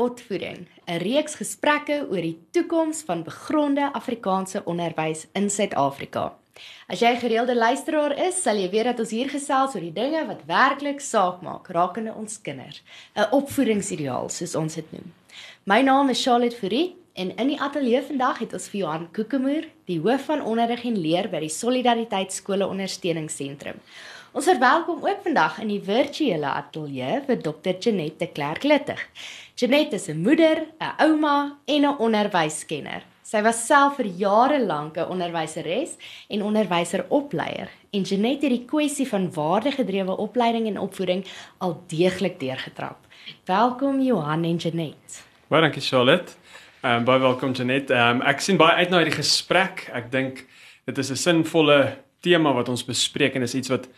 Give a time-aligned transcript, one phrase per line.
[0.00, 6.22] Potvoeding, 'n reeks gesprekke oor die toekoms van begronde Afrikaanse onderwys in Suid-Afrika.
[6.88, 9.92] As jy 'n gereelde luisteraar is, sal jy weet dat ons hier gesels oor die
[9.92, 12.82] dinge wat werklik saak maak rakende ons kinders,
[13.14, 15.12] 'n opvoedingsideaal soos ons dit noem.
[15.64, 19.68] My naam is Charlotte Fourie en in die ateljee vandag het ons vir Johan Kokemoer,
[19.84, 23.76] die hoof van onderrig en leer by die Solidariteit Skole Ondersteuningsentrum.
[24.32, 27.72] Ons verwelkom ook vandag in die virtuele ateljee vir Dr.
[27.80, 29.00] Janette de Klerk Littig.
[29.60, 33.02] Janette is 'n moeder, 'n ouma en 'n onderwyskenner.
[33.22, 35.96] Sy was self vir jare lank 'n onderwyseres
[36.28, 41.26] en onderwyseropleier en Janette het die kwessie van waardegedrewe opleiding en opvoeding
[41.58, 43.06] al deeglik deurgetrap.
[43.44, 45.20] Welkom Johan en Janette.
[45.48, 46.32] Baie dankie Charlotte.
[46.82, 47.94] Ehm um, baie welkom Janette.
[47.94, 49.90] Ehm um, ek sien baie uit na hierdie gesprek.
[49.92, 50.46] Ek dink
[50.84, 53.88] dit is 'n sinvolle tema wat ons bespreek en is iets wat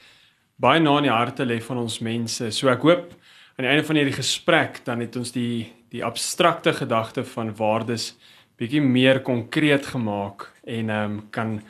[0.56, 2.50] baie na in die harte lê van ons mense.
[2.50, 3.14] So ek hoop
[3.56, 8.14] aan die einde van hierdie gesprek dan het ons die die abstrakte gedagte van waardes
[8.56, 11.60] bietjie meer konkreet gemaak en ehm um, kan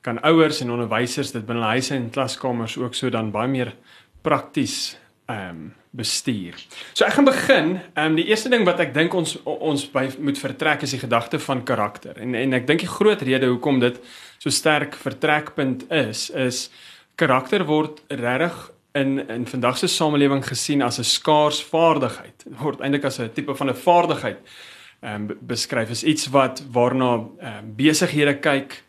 [0.00, 3.74] kan ouers en onderwysers dit binne huise en klaskamers ook so dan baie meer
[4.22, 4.96] prakties
[5.26, 6.54] ehm um, bestuur.
[6.94, 7.70] So ek gaan begin.
[7.94, 11.02] Ehm um, die eerste ding wat ek dink ons ons by moet vertrek is die
[11.02, 12.18] gedagte van karakter.
[12.18, 13.98] En en ek dink die groot rede hoekom dit
[14.38, 16.68] so sterk vertrekpunt is is
[17.16, 22.44] karakter word regtig in in vandag se samelewing gesien as 'n skaars vaardigheid.
[22.44, 24.38] Dit word eintlik as 'n tipe van 'n vaardigheid
[25.00, 28.84] ehm um, beskryf as iets wat waarna ehm um, besighede kyk.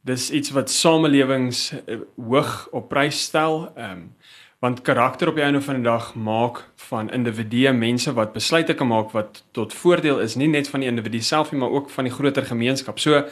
[0.00, 3.72] Dis iets wat samelewings uh, hoog op prys stel.
[3.76, 4.14] Ehm um,
[4.62, 8.86] want karakter op die einde van die dag maak van individue mense wat besluite kan
[8.86, 12.06] maak wat tot voordeel is nie net van die individu self nie maar ook van
[12.06, 13.00] die groter gemeenskap.
[13.02, 13.24] So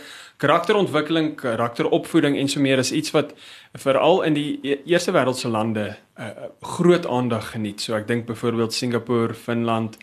[0.43, 3.31] karakterontwikkeling, karakteropvoeding en so meer is iets wat
[3.79, 5.87] veral in die e-, eerste wêreldse lande
[6.19, 7.81] uh, groot aandag geniet.
[7.81, 10.01] So ek dink byvoorbeeld Singapore, Finland,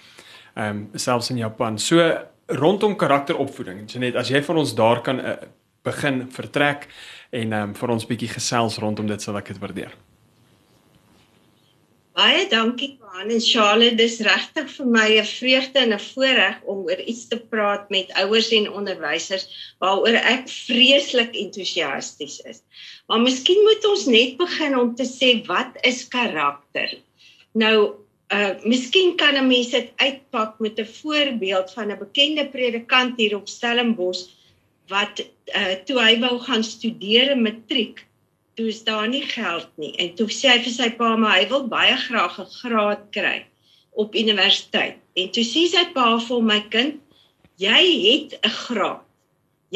[0.56, 1.76] ehm um, selfs in Japan.
[1.78, 2.08] So
[2.48, 3.90] rondom karakteropvoeding.
[3.92, 5.40] So net as jy vir ons daar kan uh,
[5.84, 6.88] begin vertrek
[7.36, 9.92] en ehm um, vir ons bietjie gesels rondom dit sal ek dit waardeer.
[12.18, 13.98] Baie dankie Johan en Charlotte.
[14.00, 18.14] Dis regtig vir my 'n vreugde en 'n voorreg om oor iets te praat met
[18.22, 19.46] ouers en onderwysers
[19.78, 22.64] waaroor ek vreeslik entoesiasties is.
[23.08, 26.98] Maar miskien moet ons net begin om te sê wat is karakter?
[27.54, 27.94] Nou,
[28.34, 33.36] uh miskien kan 'n mens dit uitpak met 'n voorbeeld van 'n bekende predikant hier
[33.36, 34.26] op Stellenbosch
[34.90, 35.22] wat
[35.54, 38.07] uh toe hy wou gaan studeer matriek
[38.58, 39.92] toe is daar nie geld nie.
[40.02, 43.46] En toe sê hy vir sy pa maar hy wil baie graag 'n graad kry
[44.04, 44.98] op universiteit.
[45.14, 46.98] En toe sê sy pa vir my kind
[47.62, 49.06] jy het 'n graad.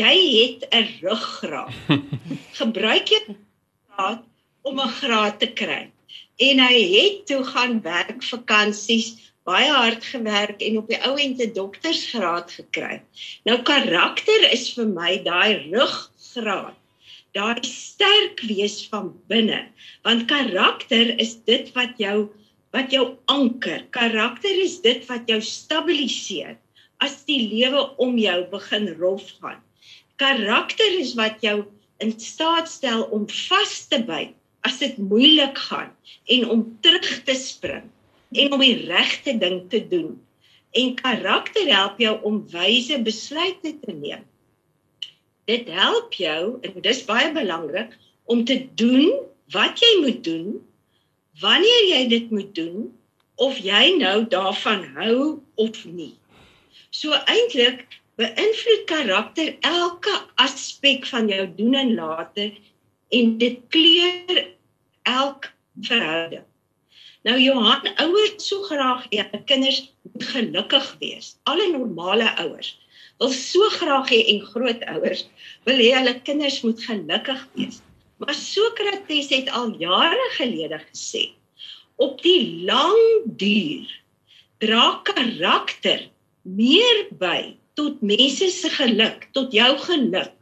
[0.01, 1.73] Jy het 'n ruggraat
[2.61, 4.25] gebruik jy graad
[4.63, 5.83] om 'n graad te kry.
[6.49, 9.13] En hy het toe gaan werk vakansies
[9.45, 13.01] baie hard gewerk en op die ou end 'n doktorsgraad gekry.
[13.45, 16.80] Nou karakter is vir my daai ruggraat
[17.37, 19.63] daai sterk wees van binne
[20.07, 22.29] want karakter is dit wat jou
[22.71, 23.81] wat jou anker.
[23.91, 26.55] Karakter is dit wat jou stabiliseer
[27.03, 29.59] as die lewe om jou begin rof gaan
[30.21, 31.63] karakter is wat jou
[32.03, 34.35] in staat stel om vas te byt
[34.67, 35.89] as dit moeilik gaan
[36.35, 37.87] en om terug te spring
[38.43, 40.13] en om die regte ding te doen.
[40.77, 44.21] En karakter help jou om wyse besluite te neem
[45.49, 47.93] dit help jou en dis baie belangrik
[48.31, 49.09] om te doen
[49.55, 50.59] wat jy moet doen
[51.41, 52.89] wanneer jy dit moet doen
[53.41, 56.13] of jy nou daarvan hou of nie.
[56.91, 57.87] So eintlik
[58.19, 60.13] beïnvloed karakter elke
[60.43, 62.51] aspek van jou doen en late
[63.09, 64.43] en dit kleur
[65.09, 65.49] elk
[65.81, 66.45] verhouding.
[67.25, 71.35] Nou Johan, ouers so graag hê kinders moet gelukkig wees.
[71.49, 72.75] Alle normale ouers
[73.21, 75.27] wil so graag hê en grootouers
[75.69, 77.81] wil hê hulle kinders moet gelukkig wees.
[78.21, 81.29] Maar Sokrates het al jare gelede gesê:
[82.01, 83.89] Op die lang duur
[84.61, 86.07] dra karakter
[86.41, 90.33] meer by tot mense se geluk, tot jou geluk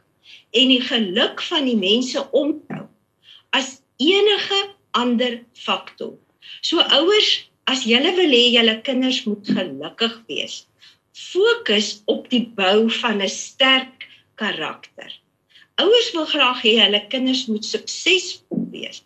[0.55, 2.85] en die geluk van die mense om jou
[3.55, 4.59] as enige
[4.97, 6.15] ander faktor.
[6.61, 7.29] So ouers,
[7.69, 10.63] as julle wil hê julle kinders moet gelukkig wees,
[11.19, 15.11] fokus op die bou van 'n sterk karakter.
[15.75, 19.03] Ouers wil graag hê hulle kinders moet suksesvol wees.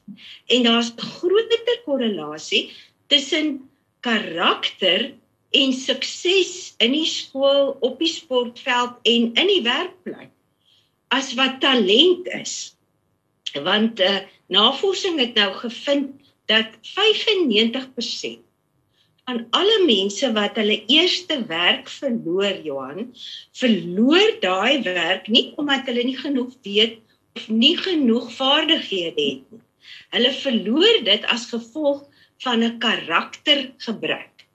[0.47, 2.71] En daar's 'n groter korrelasie
[3.07, 3.69] tussen
[3.99, 5.13] karakter
[5.51, 10.31] en sukses in die skool, op die sportveld en in die werkplek
[11.13, 12.75] as wat talent is.
[13.53, 16.09] Want uh, navorsing het nou gevind
[16.49, 18.41] dat 95%
[19.23, 23.11] aan alle mense wat hulle eerste werk verloor, Johan,
[23.55, 26.99] verloor daai werk nie omdat hulle nie genoeg weet
[27.37, 29.61] of nie genoeg vaardighede het nie.
[30.15, 32.03] Hulle verloor dit as gevolg
[32.43, 34.45] van 'n karaktergebrek.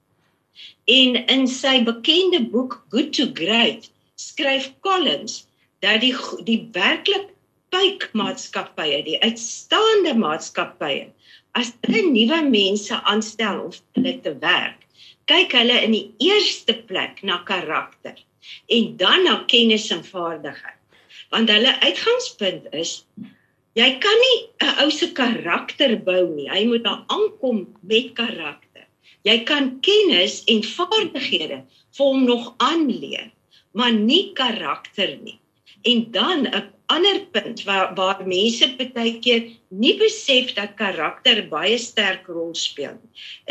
[0.84, 5.46] En in sy bekende boek Good to Great skryf Collins
[5.80, 6.14] dat die
[6.44, 7.28] die werklik
[7.70, 11.08] pyk maatskappye, die uitstaande maatskappye
[11.58, 14.84] as hulle nuwe mense aanstel of hulle te werk,
[15.30, 18.16] kyk hulle in die eerste plek na karakter
[18.76, 20.76] en dan na kennis en vaardigheid.
[21.34, 22.92] Want hulle uitgangspunt is
[23.78, 24.38] jy kan nie
[24.68, 26.48] 'n ou se karakter bou nie.
[26.48, 28.86] Hy moet daar aankom met karakter.
[29.24, 31.62] Jy kan kennis en vaardighede
[31.96, 33.30] vir hom nog aanleer,
[33.72, 35.38] maar nie karakter nie.
[35.84, 41.78] En dan 'n ander punt waar waar mense baie keer nie besef dat karakter baie
[41.78, 42.96] sterk rol speel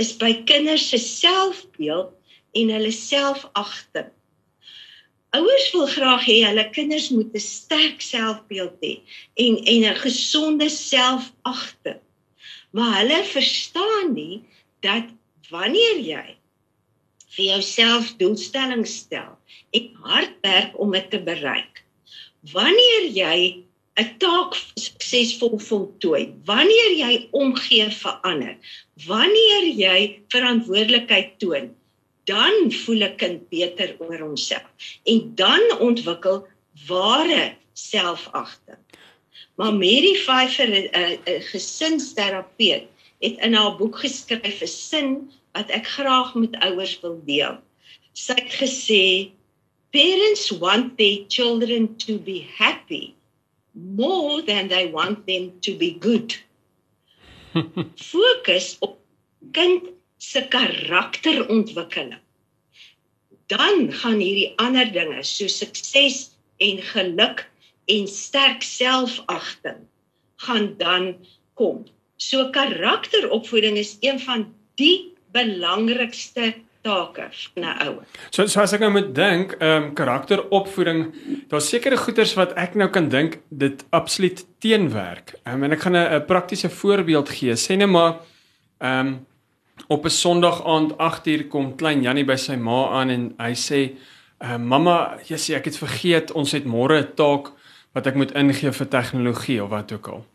[0.03, 2.13] is by kinders se selfbeeld
[2.57, 4.09] en hulle selfagting.
[5.37, 8.93] Ouers wil graag hê hulle kinders moet 'n sterk selfbeeld hê
[9.45, 12.01] en en 'n gesonde selfagting.
[12.71, 14.43] Maar hulle verstaan nie
[14.81, 15.05] dat
[15.49, 16.27] wanneer jy
[17.35, 19.37] vir jouself doelstellings stel
[19.77, 21.83] en hard werk om dit te bereik,
[22.53, 23.63] wanneer jy
[23.97, 28.55] 'n taak suksesvol voltooi, wanneer jy omgee vir ander,
[29.07, 29.99] wanneer jy
[30.33, 31.71] verantwoordelikheid toon,
[32.29, 34.67] dan voel 'n kind beter oor homself
[35.05, 36.45] en dan ontwikkel
[36.87, 38.81] ware selfagting.
[39.57, 42.85] Maar Mary Pfeiffer, 'n gesinsterapeut,
[43.19, 47.57] het in haar boek geskryf 'n sin wat ek graag met ouers wil deel.
[48.13, 49.31] Sy het gesê
[49.91, 53.15] parents want their children to be happy
[53.73, 56.35] more than they want them to be good.
[58.11, 58.99] Fokus op
[59.51, 59.81] kind
[60.17, 62.21] se karakterontwikkeling.
[63.47, 67.45] Dan gaan hierdie ander dinge so sukses en geluk
[67.87, 69.85] en sterk selfagting
[70.43, 71.13] gaan dan
[71.53, 71.85] kom.
[72.17, 76.53] So karakteropvoeding is een van die belangrikste
[76.87, 78.05] take van 'n ouer.
[78.29, 80.99] So so as ek nou moet dink, ehm um, karakteropvoeding,
[81.49, 85.33] daar's sekere goeters wat ek nou kan dink dit absoluut teenwerk.
[85.43, 87.55] Ehm um, en ek gaan 'n praktiese voorbeeld gee.
[87.55, 88.13] Sê net maar
[88.79, 89.25] ehm um,
[89.87, 93.91] op 'n Sondag aand 8uur kom klein Jannie by sy ma aan en hy sê,
[94.39, 97.51] "Ehm uh, mamma, jy sê ek het vergeet ons het môre 'n taak
[97.93, 100.25] wat ek moet ingee vir tegnologie of wat ook al."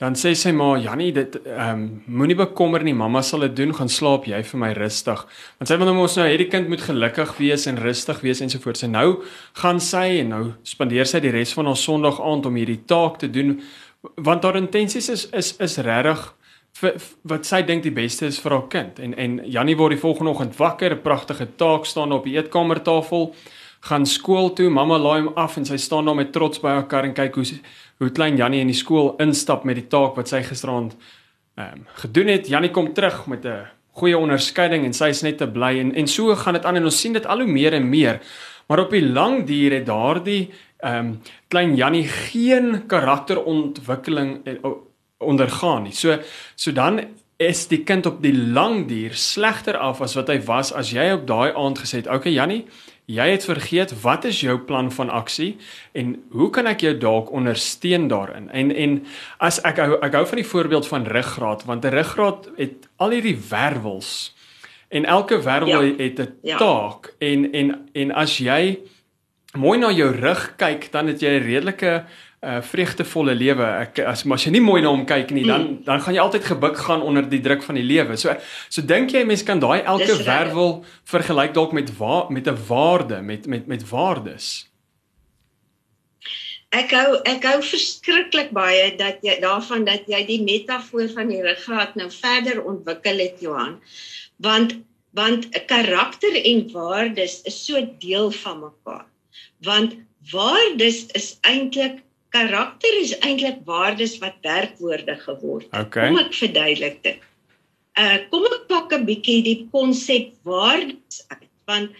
[0.00, 2.94] Dan sê sy maar Jannie dit ehm um, moenie bekommer nie.
[2.96, 3.74] Mamma sal dit doen.
[3.76, 4.24] Gaan slaap.
[4.24, 5.26] Jy vir my rustig.
[5.58, 8.86] Want sy wil nou mos nou hierdie kind moet gelukkig wees en rustig wees ensovoorts
[8.88, 9.08] en nou
[9.60, 13.20] gaan sy en nou spandeer sy die res van haar Sondag aand om hierdie taak
[13.20, 13.58] te doen.
[14.16, 16.24] Want haar intensies is is is regtig
[17.28, 19.04] wat sy dink die beste is vir haar kind.
[19.04, 23.34] En en Jannie word die volgende oggend wakker 'n pragtige taak staan op die eetkamertafel
[23.80, 26.86] gaan skool toe mamma laai hom af en sy staan daar met trots by haar
[26.88, 27.46] kar en kyk hoe
[28.00, 30.96] hoe klein Jannie in die skool instap met die taak wat sy gisteraand
[31.58, 32.48] ehm um, gedoen het.
[32.48, 36.06] Jannie kom terug met 'n goeie onderskeiding en sy is net te bly en en
[36.06, 38.20] so gaan dit aan en ons sien dit al hoe meer en meer.
[38.68, 44.70] Maar op die lang duur het daardie ehm um, klein Jannie geen karakterontwikkeling eh,
[45.18, 45.92] ondergaan nie.
[45.92, 46.18] So
[46.54, 47.00] so dan
[47.36, 51.12] is die kind op die lang duur slegter af as wat hy was as jy
[51.12, 52.66] op daai aand gesê het, "Oké okay, Jannie,
[53.10, 55.56] jy het vergeet wat is jou plan van aksie
[55.98, 58.50] en hoe kan ek jou dalk ondersteun daarin?
[58.50, 59.00] En en
[59.38, 63.38] as ek ek hou van die voorbeeld van ruggraat want 'n ruggraat het al hierdie
[63.50, 64.34] wervels
[64.88, 66.04] en elke wervel ja.
[66.04, 66.56] het 'n ja.
[66.56, 68.78] taak en en en as jy
[69.58, 72.04] mooi na jou rug kyk dan het jy 'n redelike
[72.40, 73.66] uh, vreugdevolle lewe.
[73.84, 75.76] Ek as maar as jy nie mooi na hom kyk nie, dan mm.
[75.88, 78.16] dan gaan jy altyd gebuk gaan onder die druk van die lewe.
[78.20, 78.34] So
[78.68, 80.80] so dink jy mense kan daai elke wervel
[81.10, 84.50] vergelyk dalk met wa met 'n waarde, met met met waardes.
[86.70, 91.42] Ek hou ek hou verskriklik baie dat jy daarvan dat jy die metafoor van die
[91.42, 93.80] ruggraat nou verder ontwikkel het Johan.
[94.38, 94.78] Want
[95.12, 99.06] want 'n karakter en waardes is so deel van mekaar.
[99.66, 99.96] Want
[100.30, 101.98] waardes is eintlik
[102.34, 105.86] karakter is eintlik waardes wat werkwoorde geword het.
[105.86, 106.08] Okay.
[106.08, 107.26] Kom ek verduidelik dit.
[107.98, 111.90] Uh kom ek pak 'n bietjie die konsep waardes uit want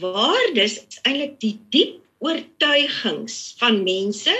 [0.00, 4.34] waardes is eintlik die diep oortuigings van mense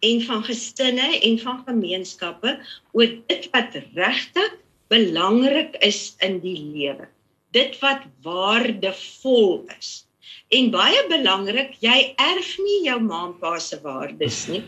[0.00, 2.56] en van gesinne en van gemeenskappe
[2.92, 4.56] oor dit wat regtig
[4.90, 7.06] belangrik is in die lewe.
[7.54, 10.04] Dit wat waardevol is.
[10.50, 14.64] En baie belangrik, jy erf nie jou ma en pa se waardes nie.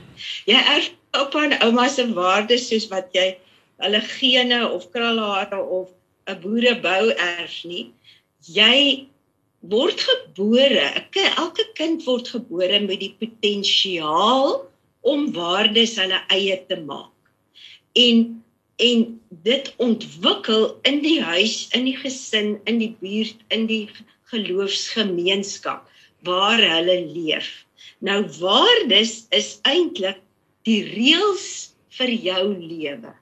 [0.46, 3.32] Jy erf oupa en ouma se waardes soos wat jy
[3.82, 5.90] hulle gene of krulhare of
[6.30, 7.90] 'n boerebou erf nie.
[8.42, 9.06] jy
[9.70, 14.64] word gebore, elke kind word gebore met die potensiaal
[15.06, 17.10] om waardes hulle eie te maak.
[17.94, 18.42] En
[18.82, 23.84] en dit ontwikkel in die huis, in die gesin, in die buurt, in die
[24.32, 25.88] geloofsgemeenskap
[26.26, 27.50] waar hulle leef.
[28.02, 30.20] Nou waardes is eintlik
[30.66, 31.46] die reëls
[31.98, 33.12] vir jou lewe.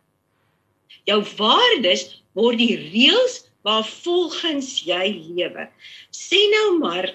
[1.08, 2.06] Jou waardes
[2.38, 5.66] word die reëls waar volgens jy lewe.
[6.14, 7.10] Sê nou maar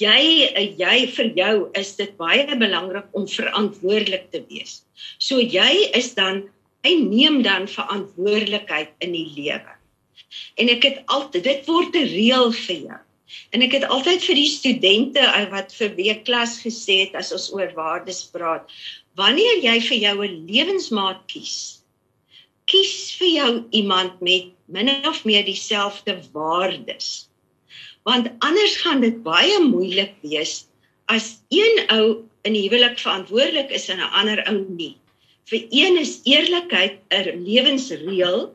[0.00, 0.20] jy
[0.78, 4.80] jy vir jou is dit baie belangrik om verantwoordelik te wees.
[5.18, 6.44] So jy is dan
[6.84, 9.79] hy neem dan verantwoordelikheid in die lewe.
[10.56, 13.00] En ek het altyd dit word 'n reël vir jou.
[13.50, 17.32] En ek het altyd vir die studente eh, wat vir week klas gesê het as
[17.32, 18.66] ons oor waardes praat,
[19.18, 21.82] wanneer jy vir jou 'n lewensmaat kies,
[22.70, 27.28] kies vir jou iemand met min of meer dieselfde waardes.
[28.02, 30.66] Want anders gaan dit baie moeilik wees
[31.06, 34.96] as een ou in die huwelik verantwoordelik is en 'n ander ou nie.
[35.50, 38.54] Vir een is eerlikheid 'n lewensreël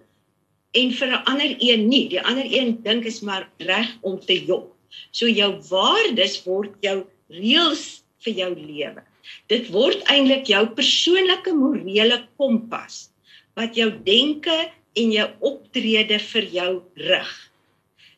[0.75, 2.07] en vir 'n ander een nie.
[2.09, 4.71] Die ander een dink is maar reg om te jok.
[5.11, 9.03] So jou waardes word jou reëls vir jou lewe.
[9.47, 13.09] Dit word eintlik jou persoonlike morele kompas
[13.55, 17.31] wat jou denke en jou optrede vir jou rig.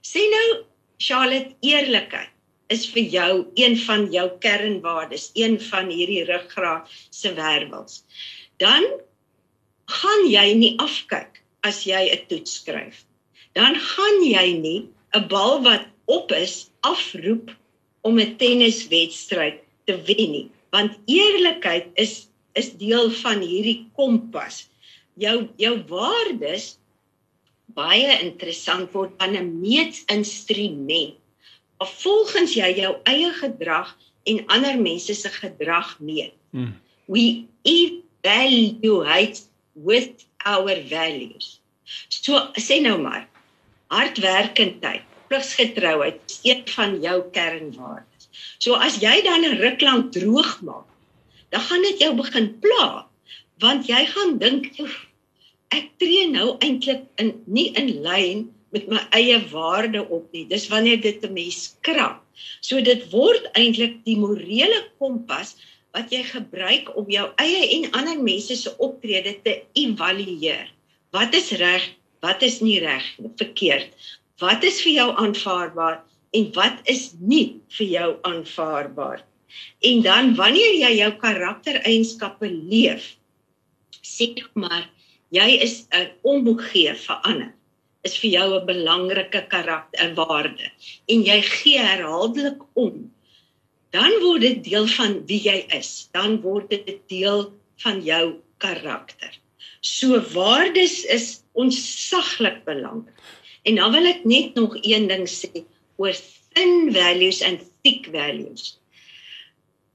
[0.04, 0.48] Sê nou
[0.98, 2.34] Charlotte eerlikheid
[2.74, 8.02] is vir jou een van jou kernwaardes, een van hierdie ruggraat se wervels.
[8.60, 8.84] Dan
[9.88, 13.04] gaan jy nie afkyk as jy 'n toets skryf.
[13.54, 14.82] Dan gaan jy nie
[15.16, 17.52] 'n bal wat op is afroep
[18.02, 24.66] om 'n tenniswedstryd te wen nie, want eerlikheid is is deel van hierdie kompas
[25.18, 26.78] jou jou waardes
[27.78, 31.16] baie interessant word aan 'n meetinstrument.
[31.78, 36.34] Of volgens jy jou eie gedrag en ander mense se gedrag meet.
[36.52, 36.74] Hmm.
[37.06, 39.42] We evaluate
[39.74, 41.57] with our values.
[42.10, 43.28] So sê nou maar
[43.94, 48.28] hardwerkendheid, pligsgetrouheid is een van jou kernwaardes.
[48.60, 50.88] So as jy dan 'n ruk lank droog maak,
[51.50, 53.08] dan gaan dit jou begin pla
[53.60, 54.70] want jy gaan dink
[55.74, 60.46] ek tree nou eintlik in nie in lyn met my eie waarde op nie.
[60.46, 62.22] Dis wanneer dit 'n mens krap.
[62.62, 65.56] So dit word eintlik die morele kompas
[65.96, 70.70] wat jy gebruik om jou eie en ander mense se optrede te evalueer.
[71.18, 71.86] Wat is reg?
[72.22, 73.32] Wat is nie reg nie?
[73.42, 73.94] Verkeerd.
[74.44, 76.04] Wat is vir jou aanvaarbaar
[76.38, 79.24] en wat is nie vir jou aanvaarbaar?
[79.90, 83.16] En dan wanneer jy jou karaktereienskappe leef,
[84.06, 84.86] sê maar
[85.36, 87.54] jy is 'n omgee vir ander
[88.08, 90.70] is vir jou 'n belangrike karakter en waarde
[91.14, 93.12] en jy gee herhaaldelik om
[93.92, 97.52] dan word dit deel van wie jy is dan word dit deel
[97.84, 98.26] van jou
[98.64, 99.34] karakter
[99.88, 101.28] so waardes is
[101.64, 103.28] onsaglik belangrik
[103.68, 105.64] en dan wil ek net nog een ding sê
[106.02, 106.16] oor
[106.56, 108.78] thin values en thick values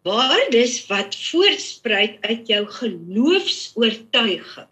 [0.09, 4.71] waardes wat voortspruit uit jou geloofs-oortuiging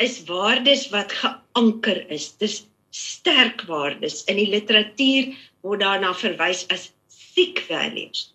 [0.00, 2.32] is waardes wat geanker is.
[2.40, 4.24] Dis sterk waardes.
[4.32, 5.34] In die literatuur
[5.64, 6.88] word daarna verwys as
[7.34, 8.30] thick values.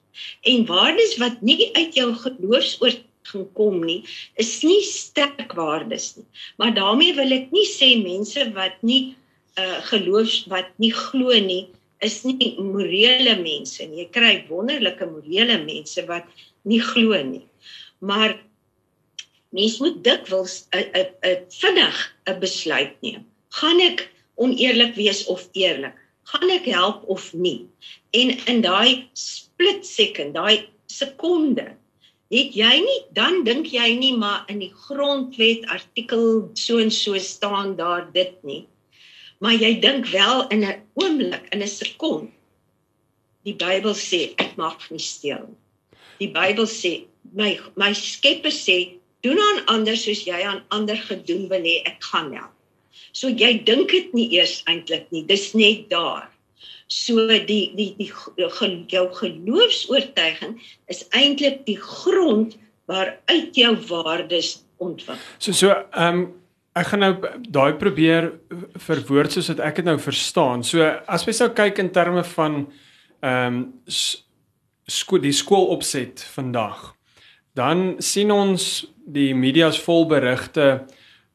[0.48, 3.12] En waardes wat nie uit jou geloofsoortuiging
[3.58, 4.04] kom nie,
[4.42, 6.26] is nie sterk waardes nie.
[6.58, 9.16] Maar daarmee wil ek nie sê mense wat nie
[9.58, 11.70] uh geloofs wat nie glo nie
[12.04, 14.04] is nie morele mense nie.
[14.04, 16.28] Jy kry wonderlike morele mense wat
[16.68, 17.46] nie glo nie.
[18.00, 18.36] Maar
[19.56, 20.84] mens moet dikwels 'n
[21.24, 23.26] 'n vinnig 'n besluit neem.
[23.50, 25.96] Gaan ek oneerlik wees of eerlik?
[26.26, 27.68] Gaan ek help of nie?
[28.12, 31.76] En in daai split second, daai sekonde,
[32.34, 37.18] het jy nie dan dink jy nie maar in die grondwet artikel so en so
[37.22, 38.66] staan daar dit nie.
[39.40, 42.32] Maar jy dink wel in 'n oomblik, in 'n sekond.
[43.44, 45.62] Die Bybel sê ek mag nie steel nie.
[46.20, 51.48] Die Bybel sê my my Skepper sê doen aan ander soos jy aan ander gedoen
[51.50, 52.54] wil hê ek gaan help.
[53.12, 56.35] So jy dink dit nie eers eintlik nie, dis net daar.
[56.88, 58.12] So die die die,
[58.92, 60.60] jou geloofs-oortuiging
[60.92, 65.22] is eintlik die grond waaruit jou waardes ontwikkel.
[65.38, 66.26] So so ehm um,
[66.76, 68.34] ek gaan nou daai probeer
[68.84, 70.64] verwoord soos wat ek dit nou verstaan.
[70.64, 72.66] So as mens nou kyk in terme van
[73.22, 73.64] ehm um,
[74.86, 76.92] skool die skoolopset vandag
[77.58, 80.86] dan sien ons die media's vol berigte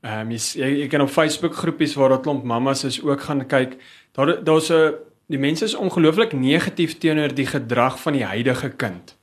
[0.01, 3.47] Ehm um, jy jy kan op Facebook groepies waar daar klomp mammas is ook gaan
[3.47, 3.77] kyk.
[4.17, 4.95] Daar daar's 'n
[5.31, 9.15] die mense is ongelooflik negatief teenoor die gedrag van die huidige kind.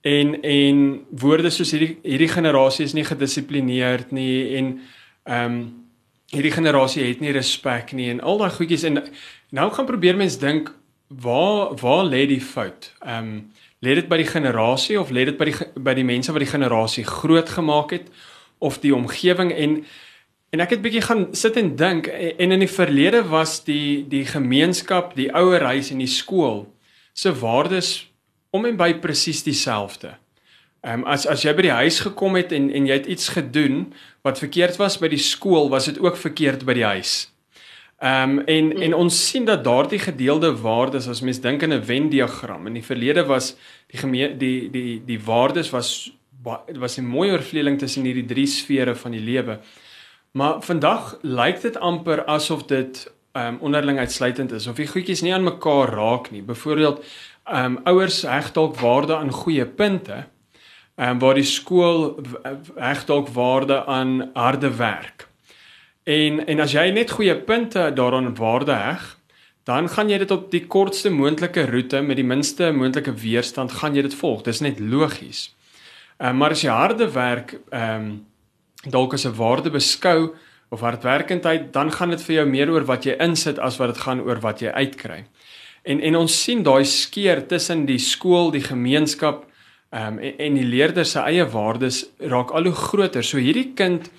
[0.00, 4.76] En en woorde soos hierdie hierdie generasie is nie gedissiplineerd nie en
[5.24, 5.64] ehm um,
[6.34, 9.02] hierdie generasie het nie respek nie en al daai goedjies en
[9.54, 10.72] nou gaan probeer mens dink
[11.08, 12.92] waar waar lê die fout?
[13.04, 13.36] Ehm um,
[13.84, 16.52] lê dit by die generasie of lê dit by die by die mense wat die
[16.52, 18.08] generasie groot gemaak het
[18.58, 19.84] of die omgewing en
[20.54, 24.22] En ek het bietjie gaan sit en dink en in die verlede was die die
[24.28, 26.68] gemeenskap, die ouer huis en die skool
[27.14, 27.88] se waardes
[28.54, 30.14] om en by presies dieselfde.
[30.84, 33.32] Ehm um, as as jy by die huis gekom het en en jy het iets
[33.34, 33.88] gedoen
[34.22, 37.14] wat verkeerd was by die skool, was dit ook verkeerd by die huis.
[37.98, 41.82] Ehm um, en en ons sien dat daardie gedeelde waardes as mens dink in 'n
[41.82, 43.56] Venn-diagram in die verlede was
[43.90, 46.12] die gemeen, die die die waardes was
[46.78, 49.58] was 'n mooi oorvleeling tussen hierdie drie sfere van die lewe.
[50.34, 55.20] Maar vandag lyk dit amper asof dit ehm um, onderling uitsluitend is of die goedjies
[55.22, 56.42] nie aan mekaar raak nie.
[56.42, 57.04] Byvoorbeeld
[57.44, 60.24] ehm um, ouers heg dalk waarde aan goeie punte.
[60.96, 62.20] Ehm um, waar die skool
[62.74, 65.28] heg dalk waarde aan harde werk.
[66.02, 69.18] En en as jy net goeie punte daaraan waarde heg,
[69.62, 73.94] dan gaan jy dit op die kortste moontlike roete met die minste moontlike weerstand gaan
[73.94, 74.42] jy dit volg.
[74.42, 75.54] Dis net logies.
[76.18, 78.14] Ehm um, maar as jy harde werk ehm um,
[78.90, 80.34] dalk as 'n waarde beskou
[80.70, 84.02] of hardwerkendheid, dan gaan dit vir jou meer oor wat jy insit as wat dit
[84.02, 85.24] gaan oor wat jy uitkry.
[85.84, 89.44] En en ons sien daai skeer tussen die skool, die gemeenskap
[89.92, 93.22] um, en, en die leerders se eie waardes raak al hoe groter.
[93.22, 94.10] So hierdie kind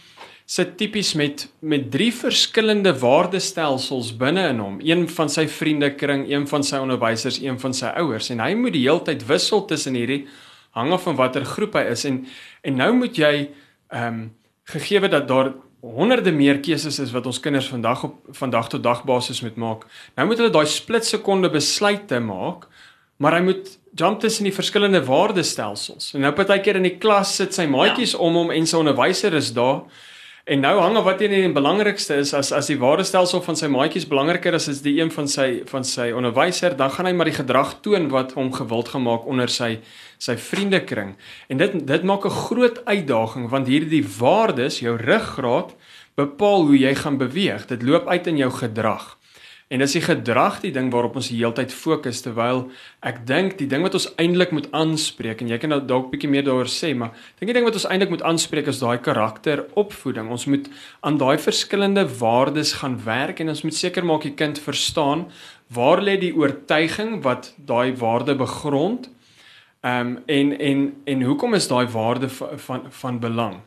[0.45, 4.79] sit tipies met met drie verskillende waardestelsels binne in hom.
[4.79, 8.73] Een van sy vriendekring, een van sy onderwysers, een van sy ouers en hy moet
[8.77, 10.25] die hele tyd wissel tussen hierdie
[10.75, 12.25] hang af van watter groep hy is en
[12.61, 13.35] en nou moet jy
[13.89, 14.25] ehm um,
[14.71, 15.53] gegee dat daar
[15.85, 19.85] honderde meer keuses is wat ons kinders vandag op vandag tot dag basis moet maak.
[20.15, 22.65] Nou moet hulle daai split sekonde besluite maak,
[23.21, 26.13] maar hy moet jump tussen die verskillende waardestelsels.
[26.15, 28.23] En nou partykeer in die klas sit sy maatjies ja.
[28.25, 29.85] om hom en sy onderwyser is daar
[30.45, 33.65] En nou hang of wat een die belangrikste is as as die waardestelsel van sy
[33.73, 37.31] maatjies belangriker is as die een van sy van sy onderwyser, dan gaan hy maar
[37.31, 39.79] die gedrag toon wat hom gewild gemaak onder sy
[40.21, 41.15] sy vriendekring.
[41.49, 45.73] En dit dit maak 'n groot uitdaging want hierdie waardes, jou ruggraat
[46.15, 47.65] bepaal hoe jy gaan beweeg.
[47.65, 49.17] Dit loop uit in jou gedrag.
[49.73, 52.67] En dis die gedrag die ding waarop ons die hele tyd fokus terwyl
[53.01, 56.29] ek dink die ding wat ons eintlik moet aanspreek en jy kan nou dalk bietjie
[56.29, 60.29] meer daaroor sê, maar dink die ding wat ons eintlik moet aanspreek is daai karakteropvoeding.
[60.29, 60.69] Ons moet
[61.01, 65.25] aan daai verskillende waardes gaan werk en ons moet seker maak die kind verstaan
[65.73, 69.09] waar lê die oortuiging wat daai waarde begrond.
[69.81, 73.57] Ehm um, en en en hoekom is daai waarde van van, van belang?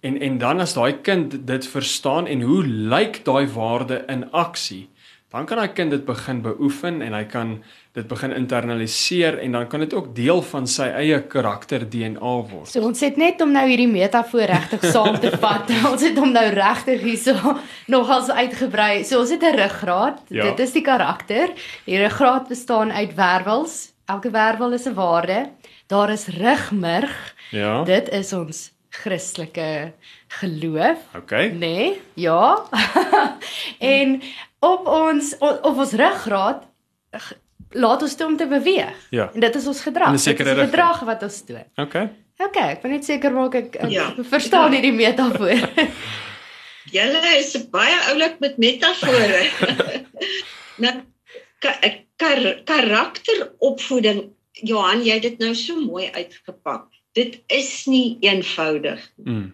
[0.00, 4.88] En en dan as daai kind dit verstaan en hoe lyk daai waarde in aksie?
[5.32, 7.54] Dan kan daai kind dit begin beoefen en hy kan
[7.96, 12.68] dit begin internaliseer en dan kan dit ook deel van sy eie karakter DNA word.
[12.68, 15.72] So ons het net om nou hierdie metafoor regtig saam te vat.
[15.92, 17.56] ons het hom nou regtig hierso
[17.92, 19.04] nogals uitgebrei.
[19.08, 20.20] So ons het 'n ruggraat.
[20.28, 20.50] Ja.
[20.50, 21.52] Dit is die karakter.
[21.84, 23.92] Die ruggraat bestaan uit wervels.
[24.06, 25.50] Elke wervel is 'n waarde.
[25.86, 27.34] Daar is rugmurg.
[27.50, 27.84] Ja.
[27.84, 29.92] Dit is ons Christelike
[30.28, 30.98] geloof.
[31.16, 31.48] Okay.
[31.48, 31.58] Nê?
[31.58, 32.62] Nee, ja.
[33.96, 34.20] en
[34.62, 36.66] op ons op ons ruggraat
[37.72, 38.96] laat ons toe om te beweeg.
[39.10, 39.30] Ja.
[39.34, 40.16] En dit is ons gedrag.
[40.16, 41.64] Dit is die gedrag wat ons doen.
[41.76, 42.10] Okay.
[42.42, 44.08] Okay, ek wil net seker maak ek, ek ja.
[44.26, 45.62] verstaan hierdie metafoor.
[46.92, 49.42] Julle is baie oulik met metafore.
[50.82, 50.94] nou
[51.62, 54.24] kar karakteropvoeding
[54.62, 56.88] Johan, jy het dit nou so mooi uitgepak.
[57.16, 59.32] Dit is nie eenvoudig nie.
[59.32, 59.46] Mm.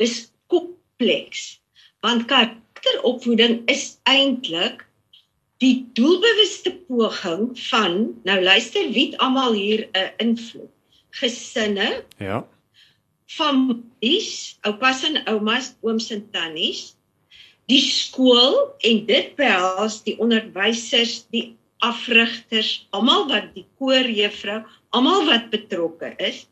[0.00, 0.16] Dis
[0.50, 1.62] kompleks.
[2.04, 2.50] Want kar
[2.82, 4.82] karakteropvoeding is eintlik
[5.62, 10.70] die doelbewuste poging van nou luister wie almal hier 'n uh, invloed?
[11.10, 12.46] Gesinne ja.
[13.26, 16.96] families oupas en oumas ooms en tannies
[17.66, 25.50] die skool en dit behels die onderwysers die afrigters almal wat die koorjuffrou almal wat
[25.50, 26.46] betrokke is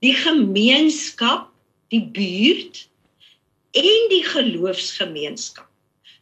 [0.00, 1.50] die gemeenskap
[1.92, 2.88] die buurt
[3.76, 5.68] en die geloofsgemeenskap.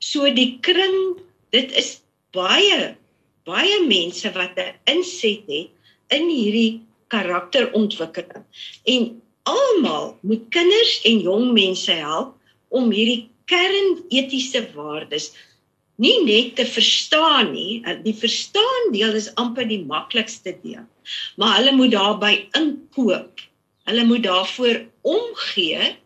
[0.03, 1.21] So die kring,
[1.55, 2.01] dit is
[2.35, 2.95] baie
[3.45, 5.71] baie mense wat 'n inset het
[6.17, 8.45] in hierdie karakterontwikkeling.
[8.85, 12.35] En almal moet kinders en jong mense help
[12.69, 15.33] om hierdie kernetiese waardes
[15.97, 17.83] nie net te verstaan nie.
[18.03, 20.87] Die verstaan deel is amper die maklikste deel.
[21.37, 23.45] Maar hulle moet daarbey inkoop.
[23.85, 25.97] Hulle moet daarvoor omgee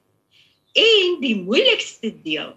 [0.78, 2.54] En die moeilikste deel,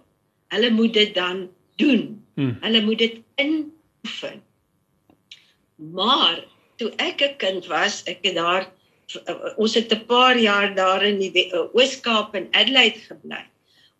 [0.54, 1.46] hulle moet dit dan
[1.80, 2.02] doen.
[2.34, 2.56] Hmm.
[2.60, 4.42] Hulle moet dit inoefen.
[5.92, 6.44] Maar
[6.76, 8.70] toe ek 'n kind was, ek het daar
[9.56, 13.44] ons het 'n paar jaar daar in die Oos-Kaap in Adelaide gebly.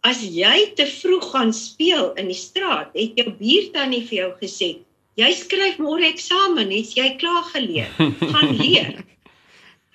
[0.00, 4.78] As jy te vroeg gaan speel in die straat, het jou buurtannie vir jou gesê,
[5.14, 7.90] "Jy skryf môre eksamen, het jy klaar geleer?
[8.32, 9.04] Gaan leer."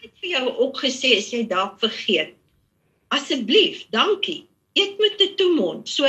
[0.01, 2.33] het vir jou ook gesê as jy dalk vergeet.
[3.07, 4.47] Asseblief, dankie.
[4.73, 5.89] Eet met 'n toemond.
[5.89, 6.07] So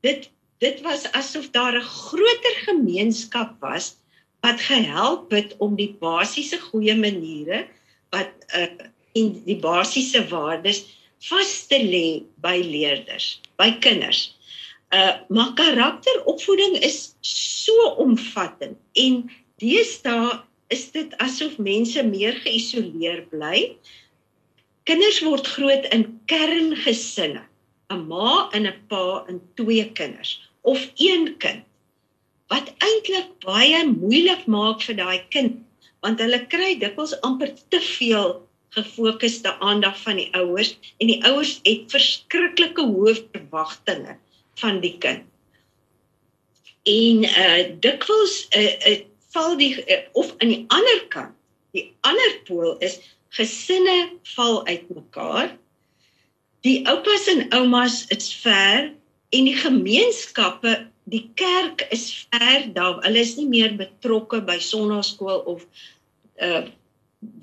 [0.00, 3.96] dit dit was asof daar 'n groter gemeenskap was
[4.40, 7.66] wat gehelp het om die basiese goeie maniere
[8.10, 8.66] wat uh,
[9.12, 10.84] en die basiese waardes
[11.28, 14.32] vas te lê by leerders, by kinders.
[14.90, 19.30] Uh maar karakteropvoeding is so omvattend en
[19.62, 23.76] deesdae is dit asof mense meer geïsoleer bly.
[24.88, 27.42] Kinders word groot in kerngesinne,
[27.92, 31.62] 'n ma en 'n pa en twee kinders of een kind.
[32.50, 35.60] Wat eintlik baie moeilik maak vir daai kind,
[36.02, 38.34] want hulle kry dikwels amper te veel
[38.74, 44.16] gefokusde aandag van die ouers en die ouers het verskriklike hoë verwagtinge
[44.64, 45.22] van die kind.
[46.90, 49.00] En uh dikwels uh, uh
[49.32, 51.36] val die uh, of aan die ander kant,
[51.72, 52.98] die ander pool is
[53.36, 55.56] gesinne val uitmekaar.
[56.62, 58.92] Die oupas en oumas is ver
[59.32, 60.74] en die gemeenskappe,
[61.10, 63.00] die kerk is ver daar.
[63.02, 65.66] Hulle is nie meer betrokke by sonnaarskool of
[66.42, 66.64] uh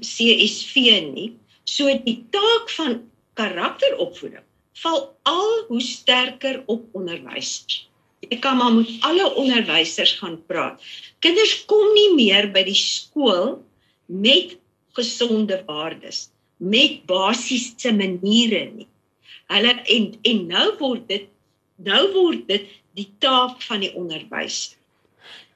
[0.03, 0.75] CSV
[1.13, 1.29] nie.
[1.63, 2.97] So die taak van
[3.39, 4.43] karakteropvoeding
[4.83, 7.85] val al hoe sterker op onderwysers.
[8.27, 10.79] Jy kan maar met alle onderwysers gaan praat.
[11.23, 13.61] Kinders kom nie meer by die skool
[14.05, 14.57] met
[14.97, 18.87] gesonde waardes, met basiese maniere nie.
[19.49, 21.29] Hulle en en nou word dit
[21.83, 24.75] nou word dit die taak van die onderwyser.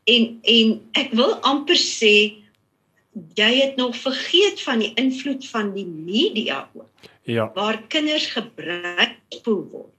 [0.10, 2.16] En en ek wil amper sê
[3.38, 7.10] jy het nog vergeet van die invloed van die media ook.
[7.30, 7.52] Ja.
[7.56, 9.92] Waar kinders gebruik word.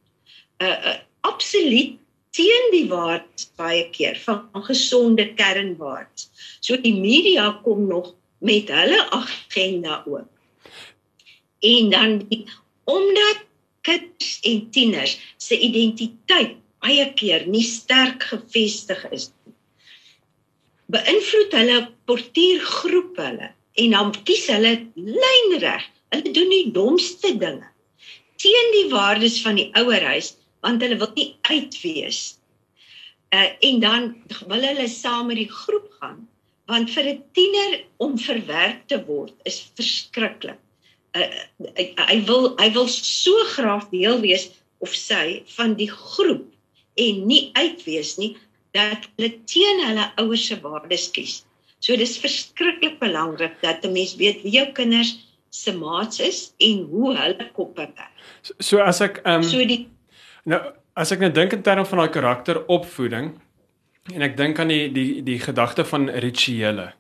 [0.59, 1.97] Uh, uh absoluut
[2.37, 6.29] teen die waardes baie keer van gesonde kernwaardes.
[6.61, 8.12] So die media kom nog
[8.44, 10.28] met hulle agenda ook.
[11.64, 12.44] En dan die,
[12.85, 13.44] omdat
[13.80, 19.54] kinders en tieners se identiteit baie keer nie sterk gefestig is nie.
[20.92, 21.78] Beïnvloed hulle
[22.09, 25.87] portuïergroep hulle en dan kies hulle lynreg.
[26.12, 27.70] Hulle doen die domste dinge
[28.44, 32.37] teen die waardes van die ouerhuis want hulle wil nie uitwees.
[33.33, 34.11] Uh en dan
[34.50, 36.26] wil hulle saam met die groep gaan
[36.70, 40.61] want vir 'n tiener om verwerk te word is verskriklik.
[41.14, 41.29] Uh
[41.77, 44.50] hy, hy wil hy wil so graag deel wees
[44.81, 46.46] of sy van die groep
[47.00, 48.37] en nie uitwees nie
[48.74, 51.44] dat hulle teen hulle ouers se waardes kies.
[51.85, 55.18] So dis verskriklik belangrik dat 'n mens weet wie jou kinders
[55.50, 58.16] se maats is en hoe hulle koppe werk.
[58.42, 59.87] So, so as ek ehm um, So die
[60.44, 60.61] Nou,
[60.94, 63.33] as ek nou dink in terme van daai karakteropvoeding
[64.12, 66.92] en ek dink aan die die die gedagte van rituele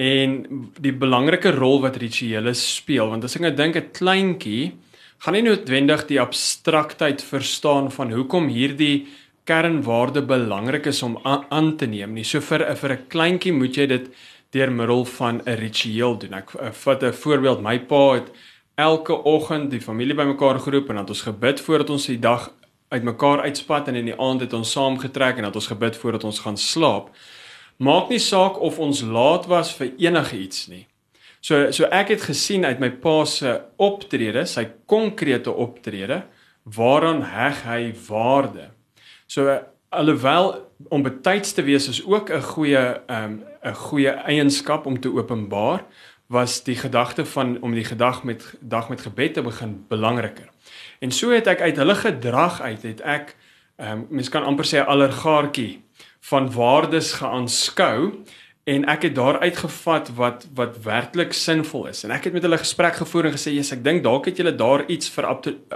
[0.00, 0.36] en
[0.80, 4.72] die belangrike rol wat rituele speel, want as ek nou dink 'n kleintjie
[5.20, 9.06] gaan nie noodwendig die abstraktheid verstaan van hoekom hierdie
[9.44, 12.24] kernwaarde belangrik is om aan, aan te neem nie.
[12.24, 14.08] So vir vir 'n kleintjie moet jy dit
[14.52, 16.34] deur middel van 'n ritueel doen.
[16.34, 18.30] Ek vat 'n voorbeeld, my pa het
[18.76, 22.50] elke oggend die familie bymekaar geroep en dan het ons gebid voordat ons die dag
[22.90, 26.24] uitmekaar uitspat en in die aand het ons saam getrek en het ons gebid voordat
[26.26, 27.10] ons gaan slaap.
[27.78, 30.86] Maak nie saak of ons laat was vir enige iets nie.
[31.40, 36.24] So so ek het gesien uit my pa se optrede, sy konkrete optrede,
[36.64, 38.68] waaraan heg hy waarde.
[39.26, 39.48] So
[39.88, 40.52] alhoewel
[40.90, 45.12] om betyds te wees is ook 'n goeie 'n um, 'n goeie eienskap om te
[45.12, 45.84] openbaar,
[46.26, 50.50] was die gedagte van om die gedag met dag met gebed te begin belangriker.
[51.00, 53.36] En so het ek uit hulle gedrag uit het ek
[53.80, 55.80] ehm um, mens kan amper sê 'n allergaartjie
[56.20, 58.20] van waardes geaanskou
[58.68, 62.04] en ek het daar uitgevat wat wat werklik sinvol is.
[62.04, 64.54] En ek het met hulle gesprek gevoer en gesê, "Jesus, ek dink dalk het julle
[64.54, 65.24] daar iets vir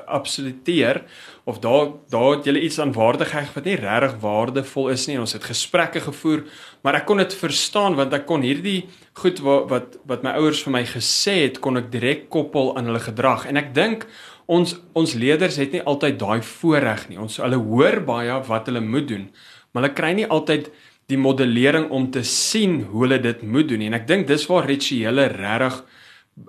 [0.07, 1.03] absoluteer
[1.45, 5.15] of daar daar het julle iets aan waarde geheg wat nie regtig waardevol is nie."
[5.15, 6.45] En ons het gesprekke gevoer,
[6.83, 10.63] maar ek kon dit verstaan want ek kon hierdie goed wat wat wat my ouers
[10.63, 13.47] vir my gesê het, kon ek direk koppel aan hulle gedrag.
[13.47, 14.07] En ek dink
[14.47, 17.19] ons ons leerders het nie altyd daai voorreg nie.
[17.21, 19.29] Ons hulle hoor baie wat hulle moet doen,
[19.73, 20.71] maar hulle kry nie altyd
[21.13, 23.91] die modellering om te sien hoe hulle dit moet doen nie.
[23.93, 25.83] En ek dink dis waar rituele regtig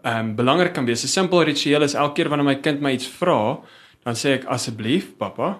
[0.01, 1.03] ehm um, belangrik kan wees.
[1.03, 3.61] 'n Simpel ritueel is elke keer wanneer my kind my iets vra,
[4.03, 5.59] dan sê ek asseblief pappa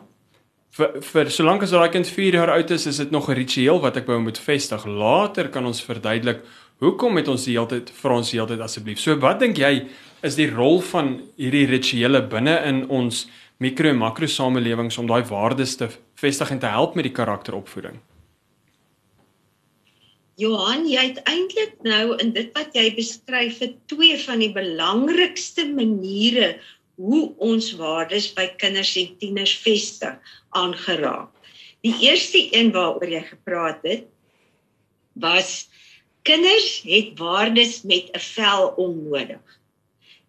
[0.76, 3.80] vir vir solank as daai kind 4 jaar oud is, is dit nog 'n ritueel
[3.80, 4.86] wat ek by hom moet vestig.
[4.86, 6.44] Later kan ons verduidelik
[6.80, 9.00] hoekom het ons die hele tyd vir ons die hele tyd asseblief.
[9.00, 9.88] So wat dink jy
[10.24, 13.28] is die rol van hierdie rituele binne in ons
[13.60, 18.02] mikro en makro samelewings om daai waardes te vestig en te help met die karakteropvoeding?
[20.36, 25.70] Johan, jy het eintlik nou in dit wat jy beskryf het twee van die belangrikste
[25.72, 26.58] maniere
[26.96, 31.32] hoe ons waardes by kinders en tieners vestig aangeraak.
[31.86, 34.08] Die eerste een waaroor jy gepraat het
[35.14, 35.68] was
[36.26, 39.60] kinders het waardes met 'n vel onnodig.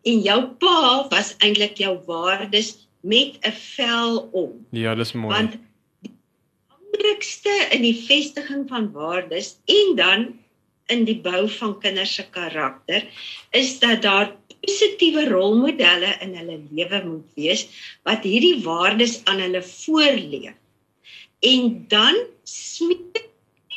[0.02, 4.66] En jou pa was eintlik jou waardes met 'n vel om.
[4.70, 5.34] Ja, dis mooi.
[5.34, 5.58] Want
[6.96, 10.38] belangrikste in die vestiging van waardes en dan
[10.86, 13.06] in die bou van kinders se karakter
[13.50, 17.66] is dat daar positiewe rolmodelle in hulle lewe moet wees
[18.08, 20.56] wat hierdie waardes aan hulle voorleef.
[21.46, 22.16] En dan
[22.48, 23.24] smeek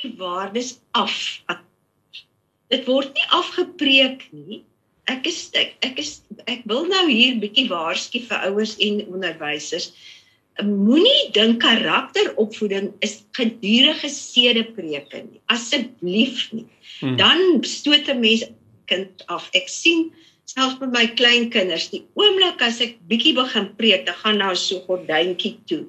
[0.01, 1.15] die waardes af.
[2.69, 4.63] Dit word nie afgepreek nie.
[5.09, 9.89] Ek is ek, ek is ek wil nou hier bietjie waarsku vir ouers en onderwysers
[10.65, 15.41] moenie dink karakteropvoeding is gedurende sedepreke nie.
[15.47, 16.65] Asseblief nie.
[16.99, 17.15] Hmm.
[17.17, 18.43] Dan stoot 'n mens
[18.85, 19.49] kind af.
[19.53, 20.11] Ek sien
[20.49, 24.81] selfs met my kleinkinders, die oomblik as ek bietjie begin preek, dan gaan daar so
[24.87, 25.83] gordyntjie toe.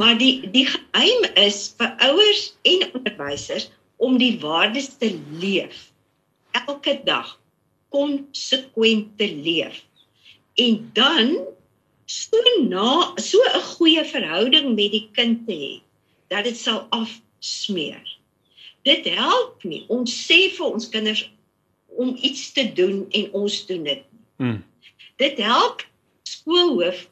[0.00, 5.12] Maar die die geheim is vir ouers en onderwysers om die waardes te
[5.42, 5.88] leef
[6.56, 7.34] elke dag
[7.94, 9.82] konsekwent te leef.
[10.60, 11.34] En dan
[12.10, 12.38] so
[12.68, 15.74] na so 'n goeie verhouding met die kind te hê
[16.28, 18.02] dat dit sal afsmeer.
[18.82, 21.28] Dit help nie ons sê vir ons kinders
[21.96, 24.02] om iets te doen en ons doen dit.
[24.36, 24.64] Hmm.
[25.16, 25.86] Dit help
[26.22, 27.08] skoolhoof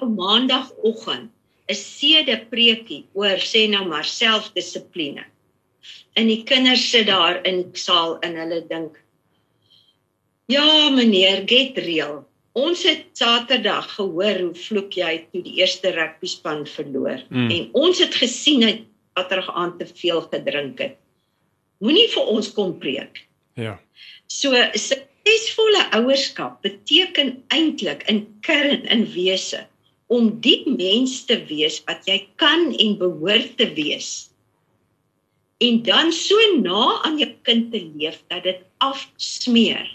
[0.00, 1.30] op maandagooggend
[1.70, 5.24] 'n sede preekie oor sê nou maar selfdissipline.
[6.18, 9.00] En die kinders sit daar in saal en hulle dink
[10.50, 12.24] Ja meneer, get real.
[12.52, 17.50] Ons het Saterdag gehoor hoe vloek jy toe die eerste rugby span verloor mm.
[17.54, 18.72] en ons het gesien hy
[19.16, 20.98] Saterdag aan te veel gedrink het.
[21.82, 23.24] Moenie vir ons kom preek.
[23.58, 23.76] Ja.
[24.30, 29.64] So suksesvolle ouerskap beteken eintlik in kern in wese
[30.12, 34.10] om die mens te wees wat jy kan en behoort te wees.
[35.62, 39.88] En dan so na aan jou kind te leef dat dit afsmeer.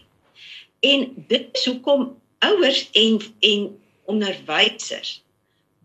[0.85, 2.11] En dit is hoekom
[2.45, 3.71] ouers en en
[4.07, 5.17] onderwysers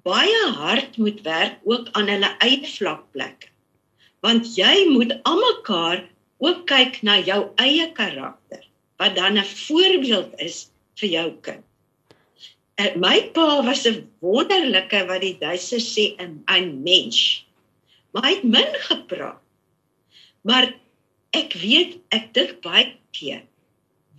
[0.03, 3.52] baie hard moet werk ook aan hulle eie vlakplekke.
[4.23, 6.05] Want jy moet almekaar
[6.43, 8.63] ook kyk na jou eie karakter
[9.03, 11.65] wat dan 'n voorbeeld is vir jou kind.
[12.75, 17.45] En my pa was 'n wonderlike wat die Duitsers sê 'n 'n mens.
[18.13, 19.41] Maar hy het min gepraat.
[20.43, 20.75] Maar
[21.31, 23.43] ek weet ek dink baie keer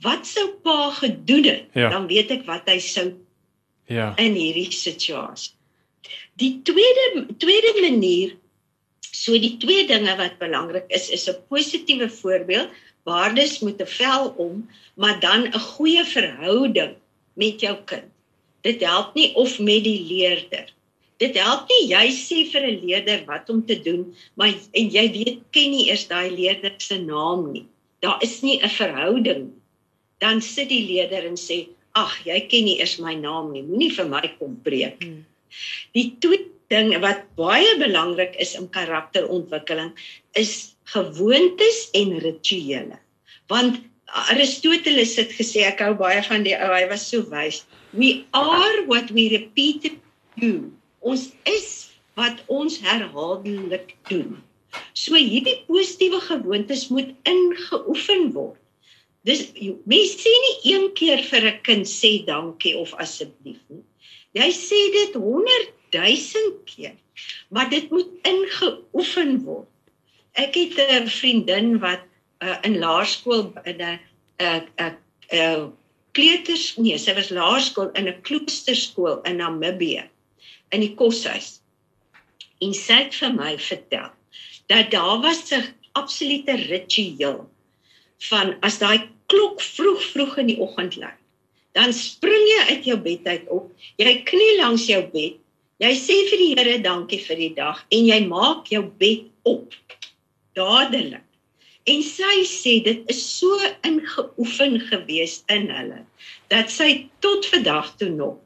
[0.03, 1.89] wat sou pa gedoen het, ja.
[1.89, 3.13] dan weet ek wat hy sou
[3.87, 5.53] ja in hierdie situasie.
[6.39, 8.35] Die tweede tweede manier
[9.13, 12.69] so die twee dinge wat belangrik is is 'n positiewe voorbeeld,
[13.05, 16.95] waardes moet 'n vel om, maar dan 'n goeie verhouding
[17.33, 18.09] met jou kind.
[18.61, 20.67] Dit help nie of met die leerder.
[21.17, 25.11] Dit help nie jy sê vir 'n leerder wat om te doen, maar en jy
[25.11, 27.65] weet ken nie eers daai leerder se naam nie.
[28.01, 29.63] Daar is nie 'n verhouding nie
[30.23, 31.59] dan sit die leier en sê
[31.99, 35.21] ag jy ken nie eers my naam nie moenie vir my kom preek hmm.
[35.97, 39.93] die tweede ding wat baie belangrik is in karakterontwikkeling
[40.39, 42.99] is gewoontes en rituele.
[43.53, 43.81] Want
[44.33, 48.85] Aristoteles het gesê ek hou baie van die ou hy was so wys we are
[48.89, 49.93] what we repeat
[50.41, 51.69] do ons is
[52.17, 54.37] wat ons herhaaldelik doen.
[54.93, 58.59] So hierdie positiewe gewoontes moet ingeoefen word.
[59.27, 59.45] Dis
[59.89, 63.83] mens sê nie een keer vir 'n kind sê dankie of asseblief nie.
[64.33, 66.95] Jy sê dit 100 000 keer.
[67.49, 69.69] Maar dit moet ingeoefen word.
[70.33, 72.01] Ek het 'n vriendin wat
[72.41, 73.99] uh, in laerskool in 'n
[74.41, 74.97] 'n
[75.29, 75.73] 'n
[76.11, 80.09] kleuters nee, sy was laerskool in 'n kloosterskool in Namibië
[80.69, 81.61] in die koshuis.
[82.61, 84.09] En sy het vir my vertel
[84.71, 87.49] dat daar was 'n absolute ritueel
[88.29, 91.13] van as daai klok vroeg vroeg in die oggend lui.
[91.73, 93.71] Dan spring jy uit jou bed uit op.
[93.97, 95.39] Jy kniel langs jou bed.
[95.83, 99.73] Jy sê vir die Here dankie vir die dag en jy maak jou bed op.
[100.55, 101.25] Dadelik.
[101.91, 106.05] En sy sê dit is so ingeoefen gewees in hulle
[106.53, 108.39] dat sy tot vandag toe nog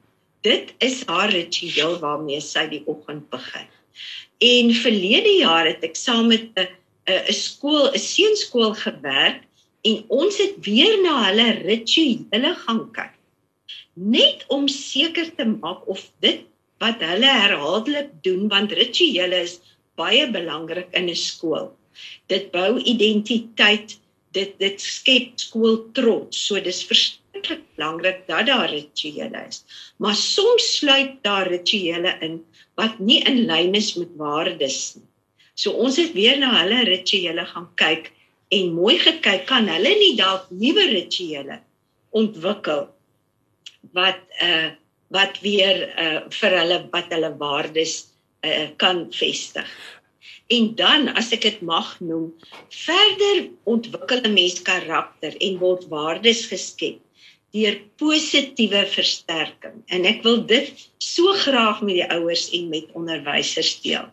[0.48, 3.68] Dit is haar ritueel waarmee sy die oggend begin.
[4.46, 6.68] En verlede jaar het ek saam met 'n
[7.10, 9.42] 'n skool, 'n seunskool gewerk
[9.82, 13.14] en ons het weer na hulle rituele gaan kyk.
[13.94, 16.46] Net om seker te maak of dit
[16.84, 19.60] wat hulle herhaaldelik doen want rituele is
[19.98, 21.72] baie belangrik in 'n skool.
[22.30, 23.98] Dit bou identiteit,
[24.34, 26.38] dit dit skep skool trots.
[26.38, 29.64] So dis verskriklik belangrik dat daar rituele is.
[29.98, 32.44] Maar soms sluit daar rituele in
[32.76, 35.08] wat nie in lyn is met waardes nie.
[35.56, 38.12] So ons het weer na hulle rituele gaan kyk
[38.54, 41.60] en mooi gekyk kan hulle nie dalk nuwe rituele
[42.10, 42.86] ontwikkel
[43.98, 44.70] wat uh
[45.14, 47.96] wat weer uh vir hulle wat hulle waardes
[48.46, 49.70] uh kan vestig.
[50.48, 52.30] En dan as ek dit mag noem,
[52.72, 57.04] verder ontwikkel 'n mens karakter en word waardes geskep
[57.56, 59.84] deur positiewe versterking.
[59.88, 64.08] En ek wil dit so graag met die ouers en met onderwysers deel.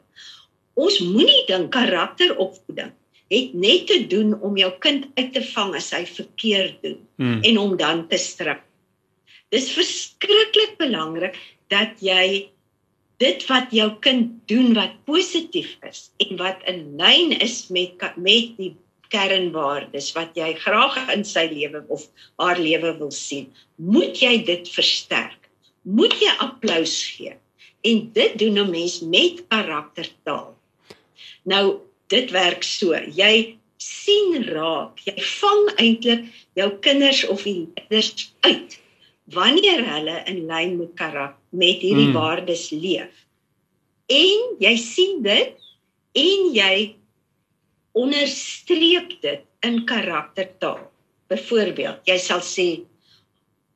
[0.74, 2.92] Ons moenie dink karakteropvoeding
[3.32, 7.42] het net te doen om jou kind uit te vang as hy verkeerd doen hmm.
[7.42, 8.62] en hom dan te straf.
[9.54, 11.36] Dis verskriklik belangrik
[11.70, 12.50] dat jy
[13.22, 18.56] dit wat jou kind doen wat positief is en wat in lyn is met met
[18.58, 18.72] die
[19.14, 22.08] kernwaardes wat jy graag in sy lewe of
[22.42, 23.46] haar lewe wil sien,
[23.78, 25.38] moet jy dit versterk.
[25.86, 27.38] Moet jy applous gee.
[27.86, 30.54] En dit doen 'n mens met karaktertaal.
[31.44, 32.94] Nou, dit werk so.
[32.94, 36.24] Jy sien raak, jy vang eintlik
[36.58, 38.80] jou kinders of die kinders uit
[39.32, 42.16] wanneer hulle in lyn met karakter met hierdie mm.
[42.18, 43.24] waardes leef.
[44.12, 45.54] En jy sien dit
[46.20, 46.74] en jy
[47.96, 50.82] onderstreep dit in karaktertaal.
[51.32, 52.84] Byvoorbeeld, jy sal sê: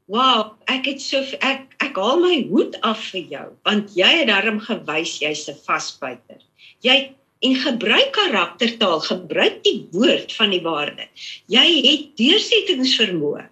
[0.06, 4.28] "Wow, ek het so ek ek haal my hoed af vir jou want jy het
[4.28, 6.42] daarom gewys jy's 'n vasbyter."
[6.82, 11.06] Jy en gebruik karaktertaal, gebruik die woord van die waarde.
[11.46, 13.46] Jy het deursettingsvermoë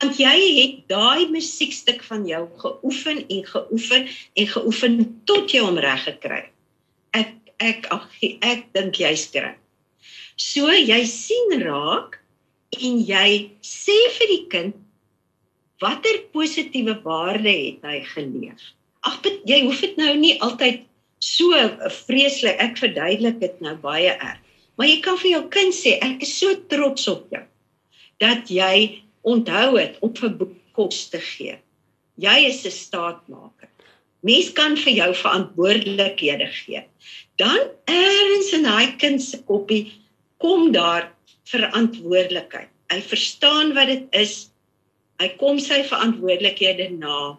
[0.00, 4.96] want jy het daai musiekstuk van jou geoefen en geoefen en geoefen
[5.28, 6.42] tot jy hom reg gekry.
[7.12, 9.58] Ek ek ag ek dink jy's reg.
[10.40, 12.16] So jy sien raak
[12.80, 14.78] en jy sê vir die kind
[15.84, 18.72] watter positiewe waarde het hy geleef.
[19.04, 20.86] Ag jy hoef dit nou nie altyd
[21.20, 21.52] so
[22.06, 24.40] vreeslik ek verduidelik dit nou baie erg.
[24.80, 27.44] Maar jy kan vir jou kind sê ek is so trots op jou
[28.20, 30.36] dat jy onthou het om vir
[30.76, 31.58] kos te gee.
[32.20, 33.68] Jy is 'n staatmaker.
[34.22, 36.84] Mens kan vir jou verantwoordelikhede gee.
[37.36, 39.92] Dan erns in daai kind se koppie
[40.38, 41.12] kom daar
[41.44, 42.68] verantwoordelikheid.
[42.92, 44.50] Hy verstaan wat dit is.
[45.20, 47.38] Hy kom sy verantwoordelikhede na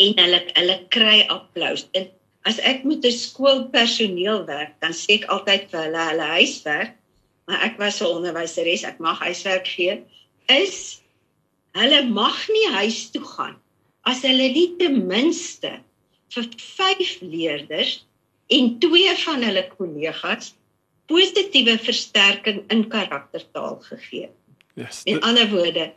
[0.00, 1.86] en hulle hulle kry applous.
[1.92, 2.08] En
[2.48, 6.94] as ek met 'n skoolpersoneel werk, dan sê ek altyd vir hulle hulle huiswerk,
[7.46, 10.02] maar ek was 'n onderwyseres, ek mag huiswerk gee,
[10.50, 11.00] is
[11.78, 13.56] hulle mag nie huis toe gaan
[14.08, 15.78] as hulle nie ten minste
[16.34, 18.00] vir 5 leerders
[18.50, 20.54] en 2 van hulle kollegas
[21.10, 24.28] positiewe versterking in karaktertaal gegee.
[24.78, 25.02] Yes.
[25.10, 25.90] In ander woorde,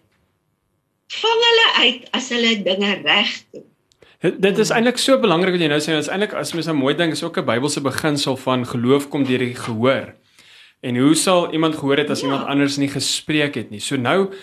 [1.19, 3.67] vang hulle uit as hulle dinge reg doen.
[4.23, 6.95] Dit is eintlik so belangrik wat jy nou sê, is eintlik as mens nou mooi
[6.97, 10.15] dink, is ook 'n Bybelse beginsel van geloof kom deur die gehoor.
[10.83, 12.27] En hoe sal iemand gehoor het as ja.
[12.27, 13.79] iemand anders nie gespreek het nie?
[13.79, 14.33] So nou,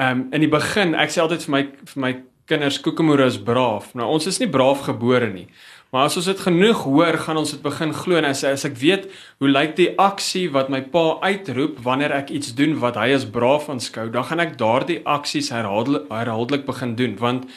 [0.00, 2.12] ehm um, in die begin, ek sê altyd vir my vir my
[2.50, 3.92] kinders koekemoere is braaf.
[3.94, 5.46] Nou ons is nie braaf gebore nie.
[5.90, 8.76] Maar as ons dit genoeg hoor, gaan ons dit begin glo en as, as ek
[8.78, 9.08] weet
[9.42, 13.26] hoe lyk die aksie wat my pa uitroep wanneer ek iets doen wat hy as
[13.26, 17.50] braaf aanskou, dan gaan ek daardie aksies herhaaldelik herhaaldelik begin doen want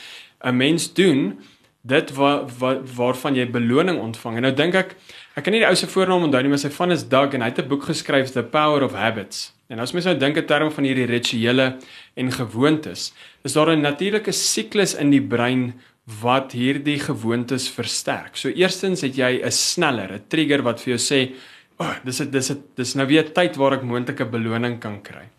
[0.44, 1.38] 'n mens doen
[1.84, 4.36] dit wat wa, waarvan jy beloning ontvang.
[4.36, 4.96] En nou dink ek
[5.34, 7.42] ek kan nie die ou se voornaam onthou nie, maar sy van is Doug en
[7.42, 9.54] hy het 'n boek geskryf The Power of Habits.
[9.70, 11.78] En as mens nou dink in terme van hierdie rituele
[12.16, 13.14] en gewoontes,
[13.44, 15.74] is daar 'n natuurlike siklus in die brein
[16.22, 18.36] wat hierdie gewoontes versterk.
[18.36, 21.34] So eerstens het jy 'n sneller, 'n trigger wat vir jou sê,
[21.80, 25.02] "O, oh, dis dit dis dit dis nou weer tyd waar ek moontlike beloning kan
[25.02, 25.30] kry."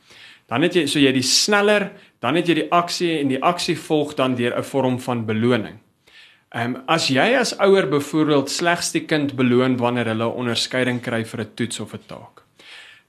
[0.49, 1.91] Dan het jy so jy die sneller,
[2.21, 5.79] dan het jy die aksie en die aksie volg dan deur 'n vorm van beloning.
[6.55, 11.25] Ehm um, as jy as ouer byvoorbeeld slegs die kind beloon wanneer hulle onderskeiding kry
[11.27, 12.45] vir 'n toets of 'n taak,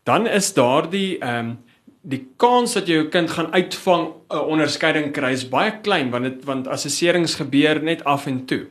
[0.03, 1.57] dan is daardie ehm um,
[2.01, 6.45] die kans dat jou kind gaan uitvang 'n onderskeiding kry is baie klein want dit
[6.45, 8.65] want assesserings gebeur net af en toe.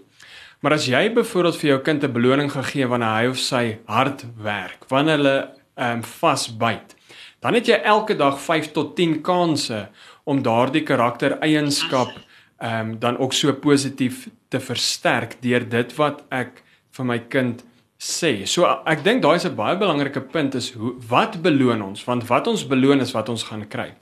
[0.60, 4.26] Maar as jy byvoorbeeld vir jou kind 'n beloning gegee wanneer hy of sy hard
[4.42, 6.96] werk, wanneer hulle ehm um, vasbyt,
[7.40, 9.88] dan het jy elke dag 5 tot 10 kansse
[10.24, 12.10] om daardie karaktereienskap
[12.58, 16.62] ehm um, dan ook so positief te versterk deur dit wat ek
[16.96, 17.64] vir my kind
[17.98, 18.44] sê.
[18.46, 22.04] So ek dink daai is 'n baie belangrike punt is hoe wat beloon ons?
[22.04, 23.94] Want wat ons beloon is wat ons gaan kry.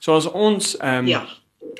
[0.00, 1.26] So as ons ehm um, ja.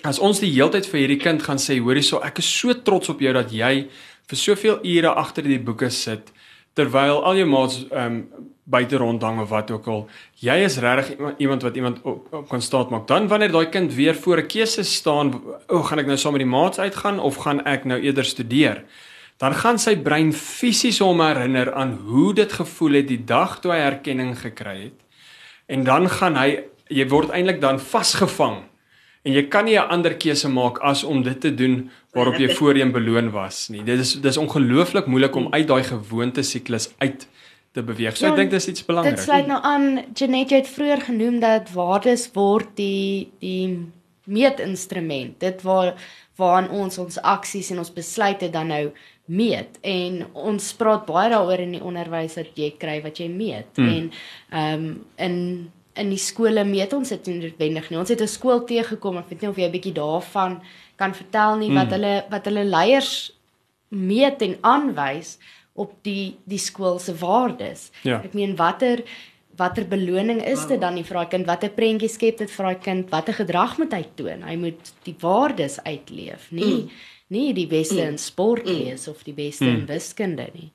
[0.05, 3.09] as ons die heeltyd vir hierdie kind gaan sê, hoorie so ek is so trots
[3.09, 3.89] op jou dat jy
[4.29, 6.33] vir soveel ure agter die boeke sit
[6.81, 10.05] terwyl al jou maats ehm um, buite rondhang of wat ook al.
[10.39, 13.09] Jy is regtig iemand wat iemand op, op kan staat maak.
[13.09, 16.33] Dan wanneer daai kind weer voor 'n keuse staan, o, oh, gaan ek nou saam
[16.33, 18.85] met die maats uitgaan of gaan ek nou eerder studeer?
[19.37, 23.73] Dan gaan sy brein fisies hom herinner aan hoe dit gevoel het die dag toe
[23.73, 24.99] hy erkenning gekry het.
[25.67, 28.70] En dan gaan hy jy word eintlik dan vasgevang
[29.23, 32.49] En jy kan nie 'n ander keuse maak as om dit te doen waarop jy
[32.55, 33.83] voorheen beloon was nie.
[33.85, 37.27] Dit is dis ongelooflik moeilik om uit daai gewoonte siklus uit
[37.73, 38.17] te beweeg.
[38.17, 39.17] So ja, ek dink dis iets belangrik.
[39.17, 43.87] Dit sluit nou aan Janet het vroeër genoem dat waardes word die die
[44.25, 45.41] meetinstrument.
[45.41, 45.95] Dit waar
[46.37, 48.85] waaraan ons ons aksies en ons besluite dan nou
[49.31, 53.79] meet en ons praat baie daaroor in die onderwys dat jy kry wat jy meet
[53.79, 53.89] hmm.
[53.89, 54.09] en
[54.51, 55.37] ehm um, in
[55.95, 57.99] in die skole meet ons dit noodwendig nie.
[57.99, 60.61] Ons het 'n skool teëgekom, ek weet nie of jy 'n bietjie daarvan
[60.97, 61.93] kan vertel nie wat mm.
[61.93, 63.33] hulle wat hulle leiers
[63.89, 65.39] meet en aanwys
[65.75, 67.91] op die die skool se waardes.
[68.03, 68.21] Ja.
[68.23, 69.03] Ek meen watter
[69.61, 71.47] watter beloning is dit dan nie vir daai kind?
[71.47, 73.11] Watter prentjie skep dit vir daai kind?
[73.11, 74.43] Watter gedrag moet hy toon?
[74.43, 76.91] Hy moet die waardes uitleef, nie mm.
[77.29, 78.15] nie die beste mm.
[78.15, 78.79] in sport mm.
[78.79, 79.75] wees of die beste mm.
[79.75, 80.71] in wiskunde nie.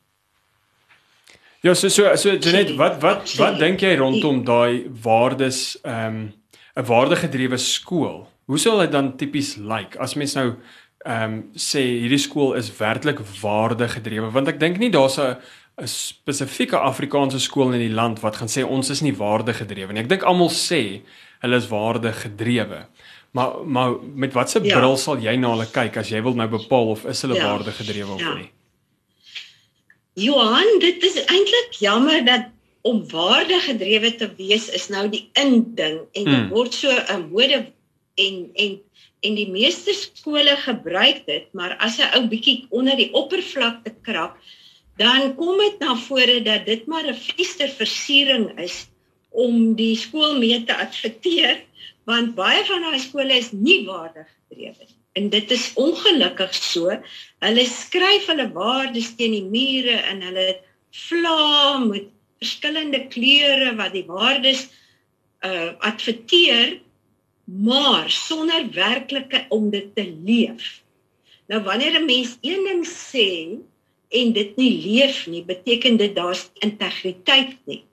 [1.66, 6.34] Ja, so so so Janet, wat wat wat dink jy rondom daai waardes ehm um,
[6.78, 8.28] 'n waardegedrewe skool?
[8.46, 10.52] Hoe sou dit dan tipies lyk like, as mens nou
[11.06, 14.30] ehm um, sê hierdie skool is werklik waardegedrewe?
[14.32, 15.38] Want ek dink nie daar's 'n
[15.82, 20.04] 'n spesifieke Afrikaanse skool in die land wat gaan sê ons is nie waardegedrewe nie.
[20.04, 21.02] Ek dink almal sê
[21.42, 22.86] hulle is waardegedrewe.
[23.32, 24.78] Maar maar met watter ja.
[24.78, 27.48] bril sal jy na hulle kyk as jy wil nou bepaal of is hulle ja.
[27.48, 28.36] waardegedrewe of ja.
[28.36, 28.52] nie?
[30.16, 32.52] Johan, dit is eintlik jammer dat
[32.88, 36.52] om waarde gedrewe te wees is nou die inding en dit hmm.
[36.54, 37.60] word so 'n mode
[38.24, 38.78] en en
[39.28, 44.40] en die meeste skole gebruik dit, maar as 'n ou bietjie onder die oppervlakte krap,
[45.02, 48.88] dan kom dit na vore dat dit maar 'n feesterversiering is
[49.30, 51.64] om die skool mee te adverteer,
[52.06, 56.92] want baie van daai skole is nie waarde gedrewe nie en dit is ongelukkig so.
[57.44, 60.48] Hulle skryf hulle waardes teen die mure en hulle
[60.96, 62.10] vla met
[62.44, 64.68] verskillende kleure wat die waardes
[65.46, 66.80] uh adverteer
[67.46, 70.82] maar sonder werklike om dit te leef.
[71.48, 73.60] Nou wanneer 'n mens een ding sê
[74.10, 77.84] en dit nie leef nie, beteken dit daar's integriteit nie.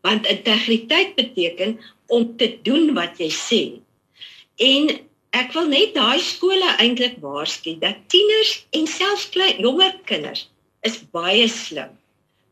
[0.00, 3.62] Want integriteit beteken om te doen wat jy sê.
[4.56, 5.06] En
[5.36, 10.46] ek wil net daai skole eintlik waarsku dat tieners en selfs klein jonger kinders
[10.88, 11.92] is baie slim.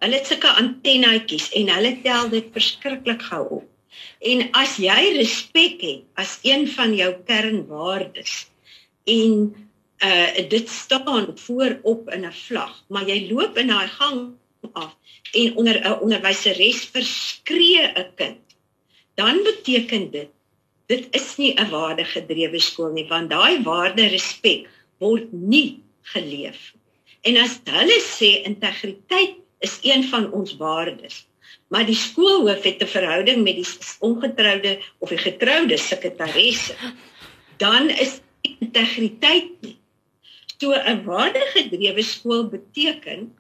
[0.03, 3.68] Hulle het sulke antennetjies en hulle tel dit verskriklik gou op.
[4.30, 8.35] En as jy respek het as een van jou kernwaardes
[9.09, 9.37] en
[10.05, 14.35] uh dit staan voorop in 'n vlag, maar jy loop in daai gang
[14.72, 14.97] af
[15.32, 18.45] en onder 'n onderwyseres verskree 'n kind,
[19.14, 20.34] dan beteken dit
[20.87, 24.68] dit is nie 'n waardegedrewe skool nie want daai waarde respek
[24.99, 25.82] word nie
[26.14, 26.74] geleef.
[27.24, 31.24] En as hulle sê integriteit is een van ons waardes,
[31.68, 36.74] maar die skoolhoof het 'n verhouding met die ongetroude of die getroude sekretaresse,
[37.57, 39.78] dan is integriteit nie.
[40.61, 43.32] So 'n waardegedrewe skool beteken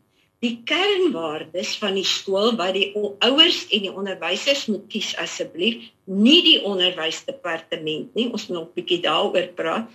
[0.44, 2.90] die kernwaardes van die skool wat die
[3.24, 8.76] ouers en die onderwysers moet kies asseblief nie die onderwysdepartement nie ons moet nog 'n
[8.76, 9.88] bietjie daaroor praat.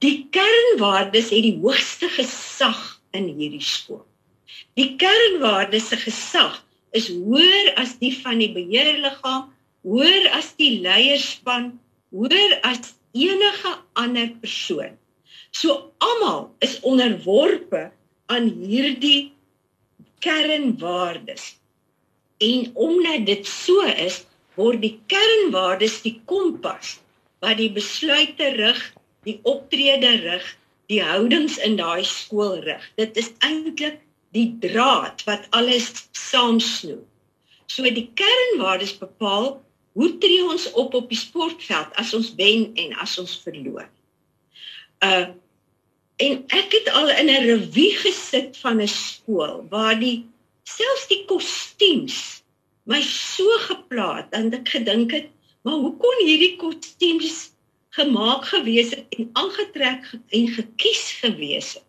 [0.00, 2.80] Die kernwaardes het die hoogste gesag
[3.12, 4.06] in hierdie skool.
[4.78, 6.62] Die kernwaardes se gesag
[6.96, 9.50] is hoër as die van die beheerliggaam
[9.82, 11.72] hoër as die leierspan
[12.14, 14.96] hoër as enige ander persoon.
[15.50, 17.90] So almal is onderworpe
[18.32, 19.32] aan hierdie
[20.24, 21.56] kernwaardes.
[22.38, 24.22] En omdat dit so is,
[24.58, 26.98] word die kernwaardes die kompas
[27.42, 28.80] wat die besluite rig,
[29.26, 30.46] die optrede rig,
[30.90, 32.82] die houdings in daai skool rig.
[32.98, 34.00] Dit is eintlik
[34.34, 37.04] die draad wat alles saamsnoer.
[37.68, 39.58] So die kernwaardes bepaal
[39.98, 43.88] hoe tree ons op op die sportveld as ons wen en as ons verloor.
[45.04, 45.28] Uh
[46.18, 50.26] En ek het al in 'n revue gesit van 'n skool waar die
[50.64, 52.42] selfs die kostuums
[52.84, 55.28] my so geplaat en ek gedink het,
[55.62, 57.52] maar hoe kon hierdie kostuums
[57.98, 61.86] gemaak gewees het en aangetrek en gekies gewees het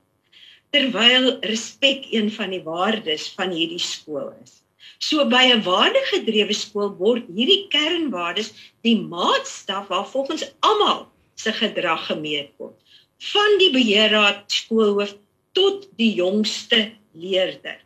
[0.76, 4.60] terwyl respek een van die waardes van hierdie skool is.
[5.00, 8.52] So by 'n waardegedrewe skool word hierdie kernwaardes
[8.86, 12.76] die maatstaf waar volgens almal se gedrag gemeet word,
[13.20, 15.16] van die beheerraad skoolhoof
[15.52, 17.80] tot die jongste leerder.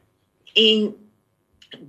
[0.53, 0.93] En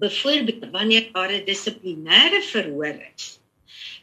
[0.00, 3.40] byvoorbeeld wanneer daar 'n dissiplinêre verhoor is,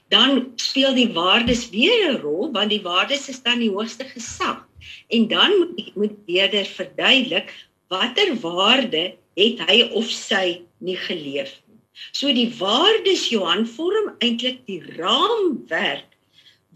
[0.10, 4.68] dan speel die waardes weer 'n rol want die waardes is dan die hoogste gesag.
[5.08, 7.54] En dan moet die moet leerder verduidelik
[7.88, 11.80] watter waarde het hy of sy nie geleef nie.
[12.12, 16.11] So die waardes Johan vorm eintlik die raamwerk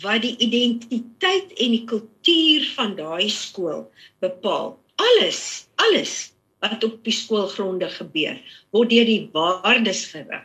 [0.04, 3.86] wat die identiteit en die kultuur van daai skool
[4.20, 4.76] bepaal.
[4.96, 8.40] Alles, alles wat op die skoolgronde gebeur,
[8.72, 10.44] word deur die waardes gerig.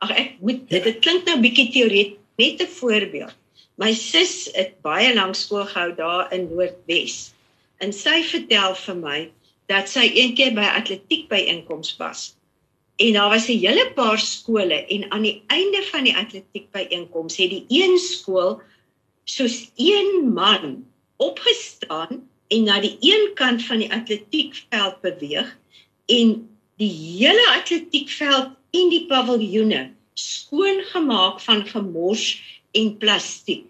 [0.00, 3.36] Ag ek moet dit dit klink nou bietjie teoreties Net 'n voorbeeld.
[3.76, 7.16] My sus het baie lank skool gehou daar in Noordwes.
[7.84, 9.18] En sy vertel vir my
[9.72, 12.20] dat sy eendag by atletiek byeenkoms was.
[12.96, 17.36] En daar was 'n hele paar skole en aan die einde van die atletiek byeenkoms
[17.36, 18.60] het die een skool
[19.30, 20.84] soos een man
[21.22, 25.50] opgestaan en na die een kant van die atletiekveld beweeg
[26.10, 26.34] en
[26.80, 32.24] die hele atletiekveld en die paviljoene skoon gemaak van gemors
[32.76, 33.66] en plastiek.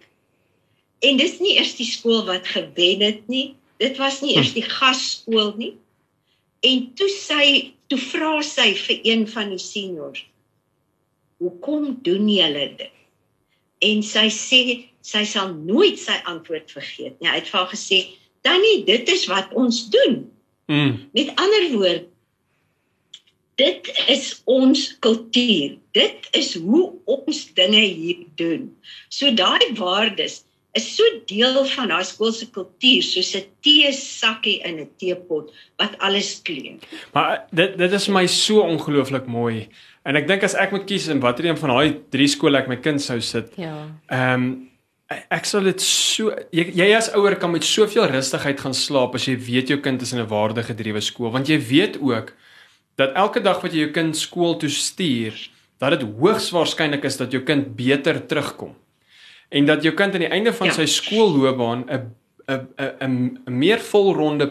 [1.01, 3.55] En dis nie eers die skool wat gewen het nie.
[3.81, 5.75] Dit was nie eers die gasskool nie.
[6.61, 10.25] En toe sy toe vra sy vir een van die seniors:
[11.41, 12.97] "Hoekom doen julle dit?"
[13.81, 17.29] En sy sê sy sal nooit sy antwoord vergeet nie.
[17.31, 17.99] Hy het vir haar gesê:
[18.43, 20.31] "Tannie, dit is wat ons doen."
[20.71, 21.09] Mm.
[21.13, 22.07] Met ander woorde,
[23.61, 25.77] dit is ons kultuur.
[25.93, 28.71] Dit is hoe ons dinge hier doen.
[29.09, 30.45] So daai waardes
[30.79, 35.99] is so deel van daai skool se kultuur soos 'n teesakkie in 'n teepot wat
[35.99, 36.81] alles klein.
[37.13, 39.69] Maar dit dit is my so ongelooflik mooi.
[40.05, 42.69] En ek dink as ek moet kies in watter een van daai drie skole ek
[42.69, 43.53] my kind sou sit.
[43.57, 43.89] Ja.
[44.09, 44.70] Ehm um,
[45.11, 49.27] ek sal dit so jy, jy as ouer kan met soveel rustigheid gaan slaap as
[49.27, 52.35] jy weet jou kind is in 'n waardegedrewe skool want jy weet ook
[53.01, 55.37] dat elke dag wat jy jou kind skool toe stuur,
[55.81, 58.75] dat dit hoogs waarskynlik is dat jou kind beter terugkom.
[59.49, 60.77] En dat jou kind aan die einde van ja.
[60.77, 62.11] sy skoolloopbaan 'n
[62.51, 63.15] 'n
[63.47, 64.51] 'n meer volronde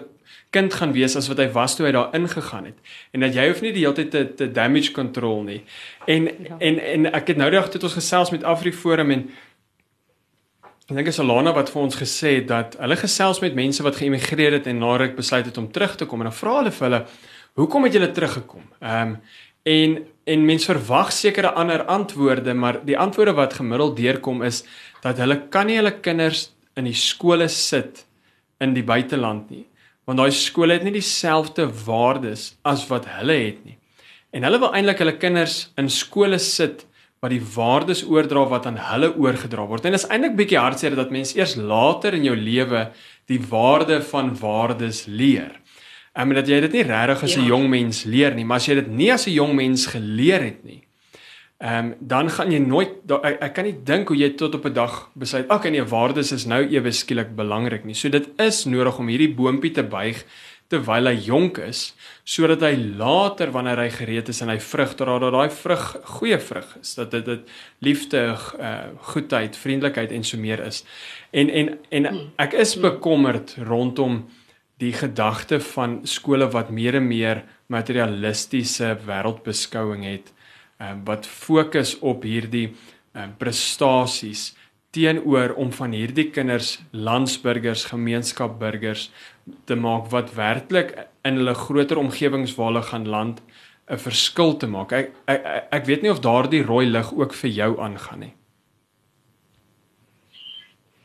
[0.49, 2.77] kind gaan wees as wat hy was toe hy daar ingegaan het.
[3.13, 5.63] En dat jy hoef nie die hele tyd te te damage control nie.
[6.07, 6.57] En ja.
[6.59, 9.29] en en ek het nou die dag het ons gesels met AfriForum en
[10.89, 13.99] ek dink is Alana wat vir ons gesê het dat hulle gesels met mense wat
[13.99, 16.71] geëmigreer het en na ruk besluit het om terug te kom en dan vra hulle
[16.73, 17.03] vir hulle
[17.59, 18.63] Hoekom het julle teruggekom?
[18.79, 19.21] Ehm um,
[19.63, 24.61] en en mense verwag sekere ander antwoorde, maar die antwoorde wat gemiddeld deurkom is
[25.01, 28.05] dat hulle kan nie hulle kinders in die skole sit
[28.63, 29.65] in die buiteland nie,
[30.05, 33.75] want daai skole het nie dieselfde waardes as wat hulle het nie.
[34.31, 36.85] En hulle wil eintlik hulle kinders in skole sit
[37.19, 39.85] wat die waardes oordra wat aan hulle oorgedra word.
[39.85, 42.89] En dit is eintlik bietjie hartseer dat mense eers later in jou lewe
[43.27, 45.57] die waarde van waardes leer.
[46.15, 47.49] Ek meen dat jy dit nie regtig as 'n ja.
[47.53, 50.63] jong mens leer nie, maar as jy dit nie as 'n jong mens geleer het
[50.63, 50.83] nie,
[51.59, 54.65] ehm um, dan gaan jy nooit ek, ek kan nie dink hoe jy tot op
[54.65, 57.93] 'n dag besluit, ag nee, waardes is nou ewe skielik belangrik nie.
[57.93, 60.23] So dit is nodig om hierdie boontjie te buig
[60.69, 61.93] terwyl hy jonk is,
[62.29, 65.85] sodat hy later wanneer hy gereed is en hy vrug dra, dat daai vrug
[66.17, 67.55] goeie vrug is, dat dit dit
[67.85, 68.73] liefde, uh,
[69.11, 70.83] goedheid, vriendelikheid en so meer is.
[71.33, 72.27] En en en hmm.
[72.45, 74.23] ek is bekommerd rondom
[74.79, 80.31] die gedagte van skole wat meer en meer materialistiese wêreldbeskouing het,
[80.79, 82.69] um, wat fokus op hierdie
[83.17, 84.53] um, prestasies
[84.95, 89.09] teenoor om van hierdie kinders landsburgers, gemeenskapburgers
[89.65, 90.95] te maak wat werklik
[91.27, 93.41] in hulle groter omgewings waar hulle gaan land
[93.89, 94.91] 'n verskil te maak.
[94.91, 98.33] Ek ek ek weet nie of daardie rooi lig ook vir jou aangaan nie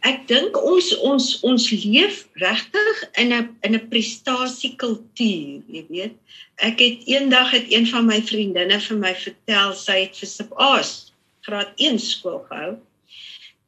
[0.04, 6.16] ek dink ons ons ons leef regtig in 'n in 'n prestasiekultuur, jy weet.
[6.60, 10.52] Ek het eendag het een van my vriendinne vir my vertel sy het vir Sip
[10.60, 11.12] Aas
[11.46, 12.76] graad 1 skool gehou.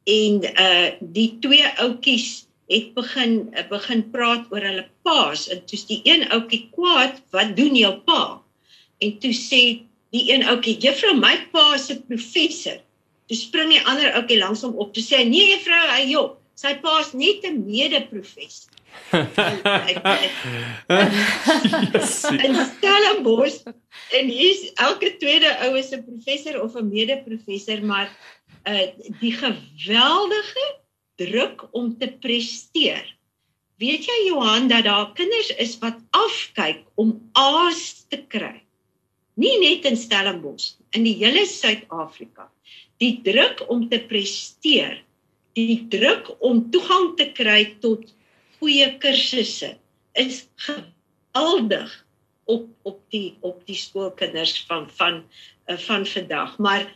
[0.05, 6.01] En uh die twee ouetjies het begin begin praat oor hulle paas en toe's die
[6.03, 8.41] een ouetjie kwaad, "Wat doen jou pa?"
[8.99, 12.79] En toe sê die een ouetjie, "Juffrou, my pa se professor."
[13.27, 14.93] Toe spring die ander ouetjie langs hom op.
[14.93, 18.71] Toe sê hy: "Nee juffrou, hy joh, sy pa's net 'n mede-professor."
[22.43, 23.61] en Stellenbosch
[24.11, 28.09] en hier's elke tweede ou is 'n professor of 'n mede-professor, maar
[28.65, 28.87] uh
[29.19, 30.65] die geweldige
[31.17, 33.05] druk om te presteer.
[33.81, 38.55] Weet jy Johan dat daar kinders is wat afkyk om A's te kry?
[39.37, 42.47] Nie net in Stellenbosch, in die hele Suid-Afrika.
[42.97, 44.97] Die druk om te presteer,
[45.53, 48.09] die druk om toegang te kry tot
[48.57, 49.75] goeie kursusse
[50.17, 51.93] is geweldig
[52.49, 55.21] op op die op die skoolkinders van van
[55.67, 56.57] uh, van vandag.
[56.57, 56.87] Maar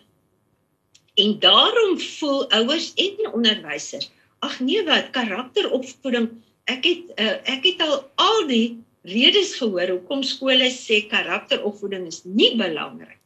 [1.19, 6.29] en daarom voel ouers en onderwysers, ag nee wat karakteropvoeding
[6.69, 12.21] ek het uh, ek het al al die redes gehoor hoekom skole sê karakteropvoeding is
[12.23, 13.19] nie belangrik.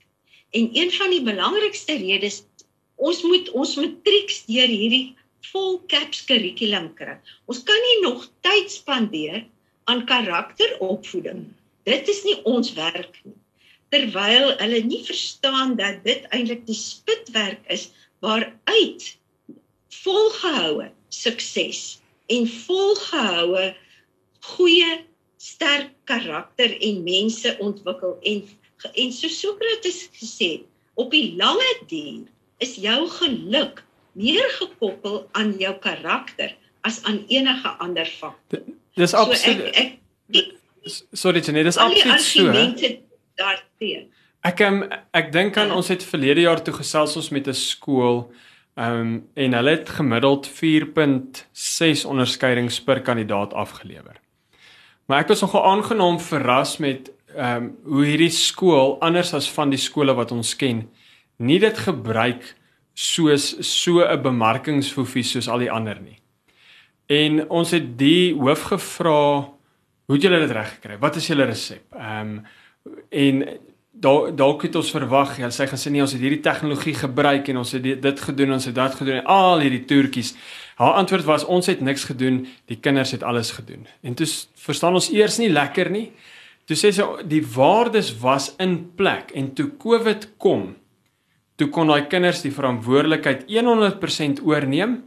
[0.56, 2.44] En een van die belangrikste redes
[2.96, 5.16] ons moet ons matrieks deur hierdie
[5.52, 7.18] vol caps kurrikulum kry.
[7.52, 9.44] Ons kan nie nog tyd spandeer
[9.92, 11.44] aan karakteropvoeding.
[11.86, 13.36] Dit is nie ons werk nie.
[13.96, 17.88] Terwyl hulle nie verstaan dat dit eintlik die spitwerk is
[18.20, 19.06] waaruit
[20.04, 23.70] volgehoue sukses en volgehoue
[24.52, 24.92] goeie
[25.40, 28.44] sterk karakter en mense ontwikkel en
[28.94, 30.50] en so Sokrates gesê
[31.00, 32.28] op die lange duur
[32.60, 33.80] is jou geluk
[34.20, 36.52] meer gekoppel aan jou karakter
[36.86, 38.62] as aan enige ander faktor.
[39.00, 39.72] Dis absoluut.
[39.72, 39.96] So ek,
[40.36, 40.52] ek,
[41.16, 42.52] sorry Jenny, dis absoluut so.
[43.80, 44.12] Daarteen.
[44.46, 47.54] Ek um, ek dink aan uh, ons het verlede jaar toe gesels ons met 'n
[47.54, 48.32] skool
[48.78, 54.22] um, en hulle het gemiddeld 4.6 onderskeidings per kandidaat afgelewer.
[55.06, 59.70] Maar ek was nogal aangenaam verras met ehm um, hoe hierdie skool anders as van
[59.70, 60.90] die skole wat ons ken,
[61.38, 62.56] nie dit gebruik
[62.94, 66.20] soos so 'n bemarkingsfoefie soos al die ander nie.
[67.08, 69.52] En ons het die hoof gevra,
[70.06, 70.98] "Hoe het julle dit reg gekry?
[71.00, 72.46] Wat is julle resep?" Ehm um,
[73.10, 73.44] en
[73.96, 77.48] dalk dalk het ons verwag ja sy gaan sê nee ons het hierdie tegnologie gebruik
[77.52, 80.34] en ons het dit, dit gedoen ons het dat gedoen al hierdie toertjies.
[80.76, 83.88] Haar antwoord was ons het niks gedoen die kinders het alles gedoen.
[84.04, 84.28] En toe
[84.60, 86.10] verstaan ons eers nie lekker nie.
[86.68, 89.32] Toe sê sy die waardes was in plek.
[89.38, 90.74] En toe covid kom
[91.56, 94.98] toe kon daai kinders die verantwoordelikheid 100% oorneem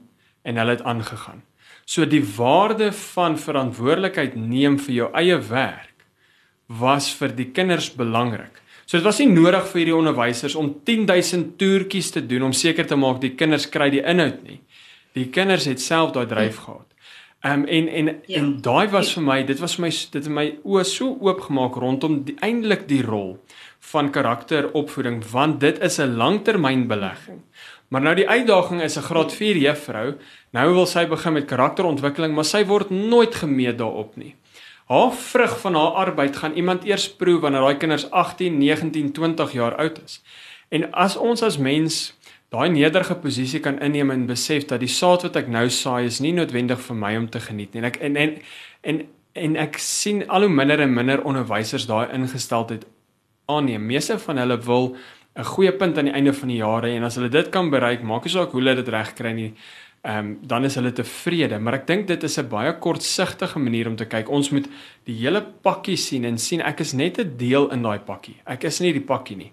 [0.49, 1.43] en hulle het aangegaan.
[1.85, 5.88] So die waarde van verantwoordelikheid neem vir jou eie werk
[6.69, 11.59] was vir die kinders belangrik So dit was nie nodig vir hierdie onderwysers om 10000
[11.61, 14.63] toertjies te doen om seker te maak die kinders kry die inhoud nie.
[15.13, 16.65] Die kinders het self daai dryf hmm.
[16.65, 16.87] gehad.
[17.45, 18.39] Ehm um, en en ja.
[18.41, 21.77] en daai was vir my, dit was vir my dit het my oë so oopgemaak
[21.77, 23.37] rondom eintlik die rol
[23.93, 27.45] van karakteropvoeding want dit is 'n langtermynbelegging.
[27.89, 30.15] Maar nou die uitdaging is 'n graad 4 juffrou.
[30.53, 34.35] Nou wil sy begin met karakterontwikkeling, maar sy word nooit gemeet daarop nie.
[34.89, 39.53] Haar vrug van haar arbeid gaan iemand eers proe wanneer daai kinders 18, 19, 20
[39.53, 40.23] jaar oud is.
[40.69, 42.17] En as ons as mens
[42.49, 46.23] daai nederige posisie kan inneem en besef dat die saad wat ek nou saai is
[46.25, 47.83] nie noodwendig vir my om te geniet nie.
[47.83, 48.35] En ek en en
[48.81, 52.87] en, en ek sien al hoe minder en minder onderwysers daai ingesteldheid
[53.49, 53.85] aanneem.
[53.87, 54.97] Meeste van hulle wil
[55.37, 57.71] 'n goeie punt aan die einde van die jaar hê en as hulle dit kan
[57.71, 59.53] bereik, maak nie saak hoe hulle dit regkry nie
[60.03, 63.89] ehm um, dan is hulle tevrede, maar ek dink dit is 'n baie kortsigtige manier
[63.89, 64.31] om te kyk.
[64.31, 64.69] Ons moet
[65.05, 68.37] die hele pakkie sien en sien ek is net 'n deel in daai pakkie.
[68.47, 69.53] Ek is nie die pakkie nie.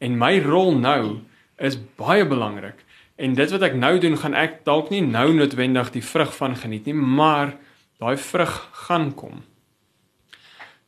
[0.00, 1.20] En my rol nou
[1.58, 2.84] is baie belangrik.
[3.16, 6.56] En dit wat ek nou doen, gaan ek dalk nie nou noodwendig die vrug van
[6.56, 7.56] geniet nie, maar
[7.98, 9.42] daai vrug gaan kom.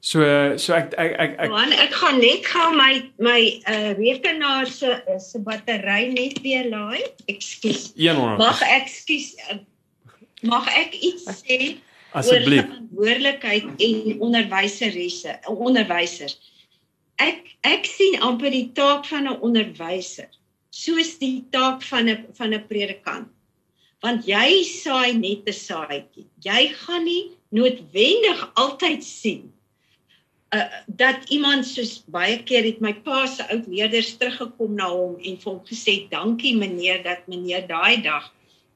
[0.05, 0.21] So
[0.61, 3.39] so ek ek ek ek Man, ek gaan net gou my my
[3.73, 7.01] uh rekenaar se se battery net weer laai.
[7.33, 7.87] Ekskuus.
[7.97, 8.35] 100.
[8.37, 9.57] Mag ek ekskuus uh,
[10.45, 11.59] mag ek iets sê
[12.13, 12.69] asseblief?
[12.69, 16.37] Verantwoordelikheid en onderwyseresse, onderwysers.
[17.17, 20.29] Ek ek sien amper die taak van 'n onderwyser
[20.69, 23.33] soos die taak van 'n van 'n predikant.
[24.05, 26.29] Want jy saai net 'n saadjie.
[26.45, 29.54] Jy gaan nie noodwendig altyd sien
[30.55, 35.17] uh, dat iemand soos baie keer het my pa se oud leerders teruggekom na hom
[35.19, 38.31] en vir hom gesê dankie meneer dat meneer daai dag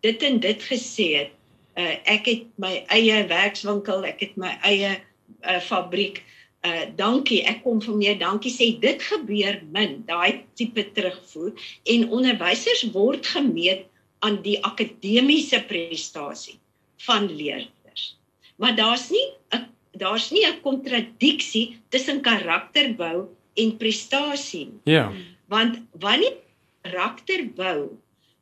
[0.07, 1.35] dit en dit gesê het.
[1.79, 6.23] Uh, ek het my eie werkswinkel, ek het my eie uh, fabriek.
[6.67, 11.53] Uh dankie, ek kom vir meer dankie sê dit gebeur min, daai tipe terugvoer
[11.95, 13.87] en onderwysers word gemeet
[14.27, 16.59] aan die akademiese prestasie
[17.07, 18.17] van leerders.
[18.59, 19.69] Maar daar's nie 'n
[19.99, 24.71] daar's nie 'n kontradiksie tussen karakterbou en prestasie.
[24.85, 25.13] Ja.
[25.49, 26.37] Want wanneer
[26.83, 27.99] karakterbou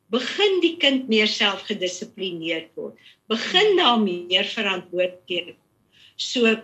[0.09, 2.95] begin die kind meer selfgedissiplineerd word,
[3.27, 5.55] begin daar meer verantwoording.
[6.15, 6.55] So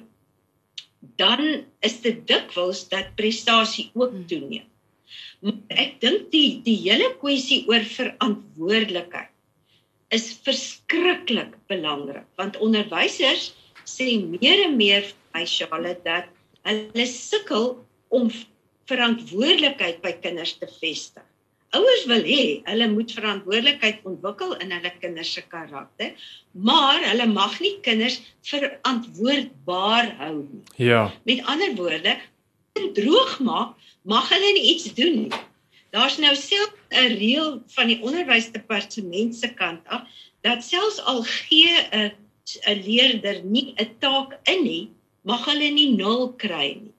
[1.19, 4.27] dan is dit dikwels dat prestasie ook hmm.
[4.27, 4.69] toeneem.
[5.43, 9.33] Maar ek dink die die hele kwessie oor verantwoordelikheid
[10.15, 13.51] is verskriklik belangrik want onderwysers
[13.89, 16.29] sê meer en meer by Charlotte dat
[16.67, 18.29] hulle sukkel om
[18.89, 21.23] verantwoordelikheid by kinders te vestig.
[21.73, 26.11] Ouers wil hê hulle moet verantwoordelikheid ontwikkel in hulle kinders se karakter,
[26.53, 30.61] maar hulle mag nie kinders verantwoordbaar hou nie.
[30.77, 31.07] Ja.
[31.25, 32.17] Met ander woorde,
[32.97, 33.73] droog maak,
[34.05, 35.41] mag hulle nie iets doen nie.
[35.93, 40.05] Daar's nou self 'n reël van die onderwysdepartement se kant af
[40.41, 42.11] dat selfs al gee 'n
[42.67, 44.85] 'n leerder nie 'n taak in nie,
[45.23, 46.95] mag hulle nie nul kry nie.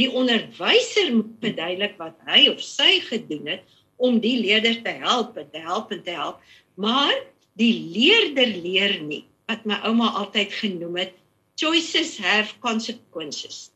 [0.00, 3.64] Die onderwyser moet verduidelik wat hy of sy gedoen het
[3.96, 6.40] om die leerder te help, te help en te help,
[6.76, 7.14] maar
[7.60, 11.14] die leerder leer nie wat my ouma altyd genoem het
[11.60, 13.70] choices have consequences.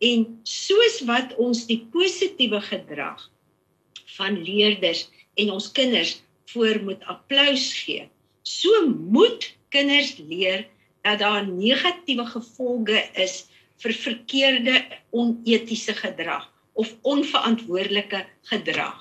[0.00, 3.28] En soos wat ons die positiewe gedrag
[4.16, 5.08] van leerders
[5.40, 6.20] en ons kinders
[6.52, 8.06] voor moet applous gee.
[8.46, 10.64] So moet kinders leer
[11.04, 13.44] dat daar negatiewe gevolge is
[13.82, 14.76] vir verkeerde
[15.10, 16.46] onetiese gedrag
[16.78, 18.96] of onverantwoordelike gedrag.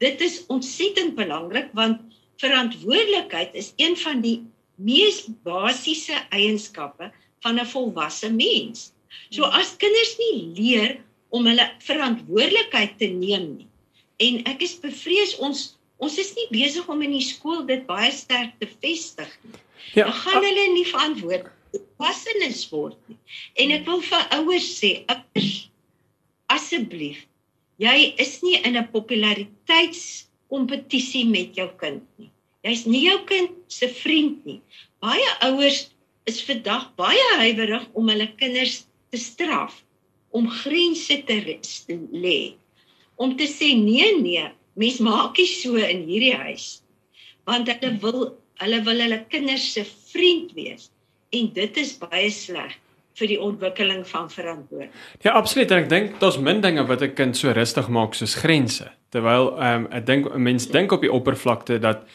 [0.00, 2.00] Dit is ontsettend belangrik want
[2.40, 4.38] verantwoordelikheid is een van die
[4.80, 7.10] mees basiese eienskappe
[7.44, 8.92] van 'n volwasse mens.
[9.30, 13.70] So as kinders nie leer om hulle verantwoordelikheid te neem nie,
[14.20, 18.08] En ek is bevrees ons ons is nie besig om in die skool dit baie
[18.12, 19.58] sterk te vestig nie.
[19.94, 21.46] Ja, dan gaan hulle nie verantwoord
[22.00, 23.18] passenis word nie.
[23.62, 24.90] En ek wil vir ouers sê,
[26.50, 27.18] asseblief,
[27.82, 32.30] jy is nie in 'n populariteitskompetisie met jou kind nie.
[32.64, 34.60] Jy's nie jou kind se vriend nie.
[35.00, 35.90] Baie ouers
[36.26, 39.84] is vandag baie huiwerig om hulle kinders te straf,
[40.30, 41.56] om grense te
[42.12, 42.54] lê
[43.20, 44.46] om te sê nee nee,
[44.80, 46.80] mens maak nie so in hierdie huis.
[47.44, 48.22] Want hulle wil
[48.60, 50.90] hulle wil hulle kinders se vriend wees
[51.36, 52.76] en dit is baie sleg
[53.20, 55.24] vir die ontwikkeling van verantwoordelikheid.
[55.26, 55.72] Ja, absoluut.
[55.74, 58.90] Ek dink daar's min dinge wat 'n kind so rustig maak soos grense.
[59.10, 62.06] Terwyl ehm um, ek dink mense dink op die oppervlakte dat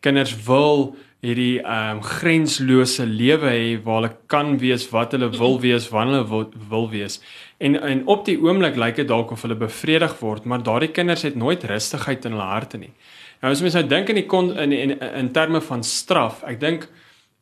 [0.00, 5.58] kinders wil hierdie ehm um, grenslose lewe hê waar hulle kan wees wat hulle wil
[5.62, 7.20] wees, wanneer hulle wil, wil wees.
[7.58, 11.24] En en op die oomblik lyk dit dalk of hulle bevredig word, maar daardie kinders
[11.24, 12.92] het nooit rustigheid in hulle harte nie.
[13.40, 16.60] Nou as mens nou dink in die kon, in, in in terme van straf, ek
[16.60, 16.88] dink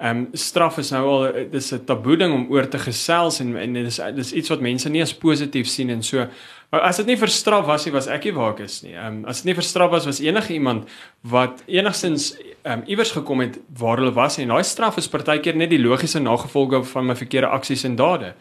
[0.03, 3.57] ehm um, straf is nou al dis 'n taboe ding om oor te gesels en
[3.57, 6.27] en dis dis iets wat mense nie as positief sien en so
[6.73, 8.95] Maar as dit nie vir straf was nie, was ek nie waar ek is nie.
[8.97, 10.89] Ehm um, as dit nie vir straf was, was enige iemand
[11.29, 15.59] wat enigstens ehm um, iewers gekom het waar hulle was en daai straf is partykeer
[15.61, 18.33] net die logiese nagevolge van my verkeerde aksies en dade.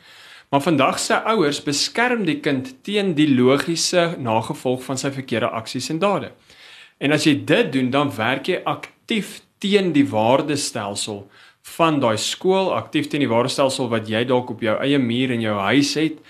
[0.52, 5.90] Maar vandag se ouers beskerm die kind teen die logiese nagevolg van sy verkeerde aksies
[5.92, 6.32] en dade.
[7.00, 11.26] En as jy dit doen, dan werk jy aktief teen die waardestelsel
[11.76, 15.44] van daai skool, aktief teen die waardestelsel wat jy dalk op jou eie muur in
[15.44, 16.24] jou huis het.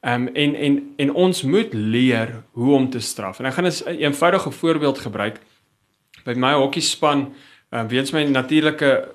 [0.00, 3.38] Ehm um, en en en ons moet leer hoe om te straf.
[3.38, 5.40] En ek gaan 'n eenvoudige voorbeeld gebruik.
[6.24, 7.34] By my hokkie span,
[7.70, 9.08] ehm um, weens my natuurlike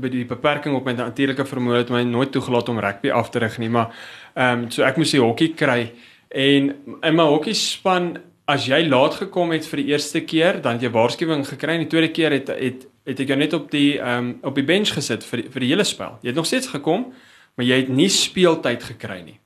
[0.00, 3.38] by die beperking op my natuurlike vermoë het my nooit toegelaat om rugby af te
[3.38, 3.90] rig nie, maar
[4.34, 5.92] ehm um, so ek moes die hokkie kry
[6.28, 10.78] en in my hokkie span as jy laat gekom het vir die eerste keer, dan
[10.78, 13.70] het jy waarskuwing gekry en die tweede keer het het het ek jou net op
[13.70, 16.18] die ehm um, op die bench gesit vir vir die hele spel.
[16.22, 17.12] Jy het nog steeds gekom,
[17.54, 19.40] maar jy het nie speeltyd gekry nie.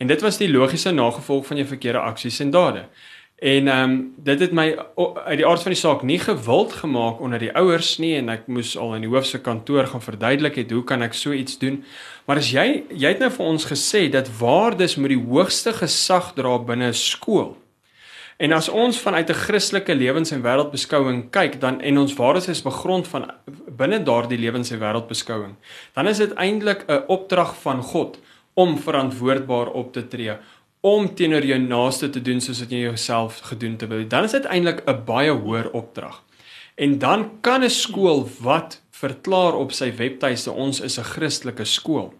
[0.00, 2.86] En dit was die logiese nagevolg van jou verkeerde aksies en dade.
[3.40, 4.66] En ehm um, dit het my
[5.24, 8.46] uit die aard van die saak nie gewild gemaak onder die ouers nie en ek
[8.52, 11.58] moes al in die hoof se kantoor gaan verduidelik het hoe kan ek so iets
[11.58, 11.82] doen.
[12.24, 16.32] Maar as jy jy het nou vir ons gesê dat waardes moet die hoogste gesag
[16.36, 17.56] dra binne 'n skool.
[18.40, 22.62] En as ons vanuit 'n Christelike lewens- en wêreldbeskouing kyk, dan en ons waardes is
[22.62, 23.30] begrond van
[23.76, 25.54] binne daardie lewens- en wêreldbeskouing,
[25.94, 28.18] dan is dit eintlik 'n opdrag van God
[28.54, 30.36] om verantwoordbaar op te tree
[30.80, 34.06] om teenoor jou naaste te doen soos wat jy jouself gedoen te wil.
[34.08, 36.22] Dan is dit eintlik 'n baie hoër opdrag.
[36.76, 42.14] En dan kan 'n skool wat verklaar op sy webtuiste ons is 'n Christelike skool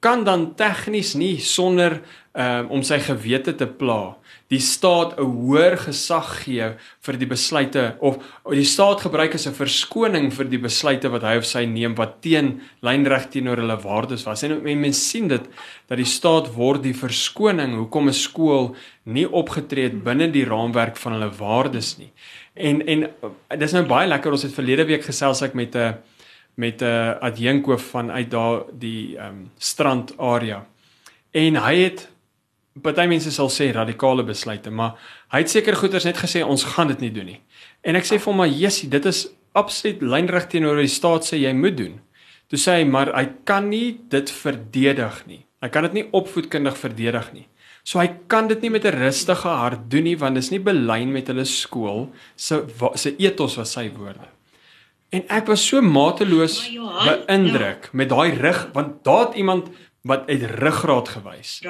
[0.00, 2.00] kan dan tegnies nie sonder
[2.34, 4.16] um, om sy gewete te pla
[4.48, 6.66] die staat 'n hoër gesag gee
[7.02, 11.22] vir die besluite of, of die staat gebruik as 'n verskoning vir die besluite wat
[11.22, 14.42] hy of sy neem wat teen lynreg teenoor hulle waardes was.
[14.44, 15.42] En mense sien dit
[15.88, 20.96] dat die staat word die verskoning hoekom 'n skool nie opgetree het binne die raamwerk
[20.96, 22.12] van hulle waardes nie.
[22.54, 23.10] En en
[23.58, 25.94] dis nou baie lekker ons het verlede week gesels ek met 'n
[26.56, 30.66] met 'n adjunkhoof vanuit daar die ehm um, strand area.
[31.30, 32.08] En hy het
[32.82, 34.96] party mense sal sê radikale besluite, maar
[35.32, 37.40] hy het seker goeters net gesê ons gaan dit nie doen nie.
[37.82, 39.26] En ek sê vir hom maar Jessie, dit is
[39.56, 42.00] absoluut lynreg teenoor die staat sê jy moet doen.
[42.52, 45.42] Toe sê hy maar hy kan nie dit verdedig nie.
[45.64, 47.46] Hy kan dit nie opvoedkundig verdedig nie.
[47.86, 50.60] So hy kan dit nie met 'n rustige hart doen nie want dit is nie
[50.60, 54.35] belyn met hulle skool se se ethos was sy woorde.
[55.14, 56.58] En ek was so mateloos
[57.06, 57.92] beïndruk ja.
[57.92, 59.68] met daai rig want daar het iemand
[60.06, 61.60] wat uit ruggraat gewys.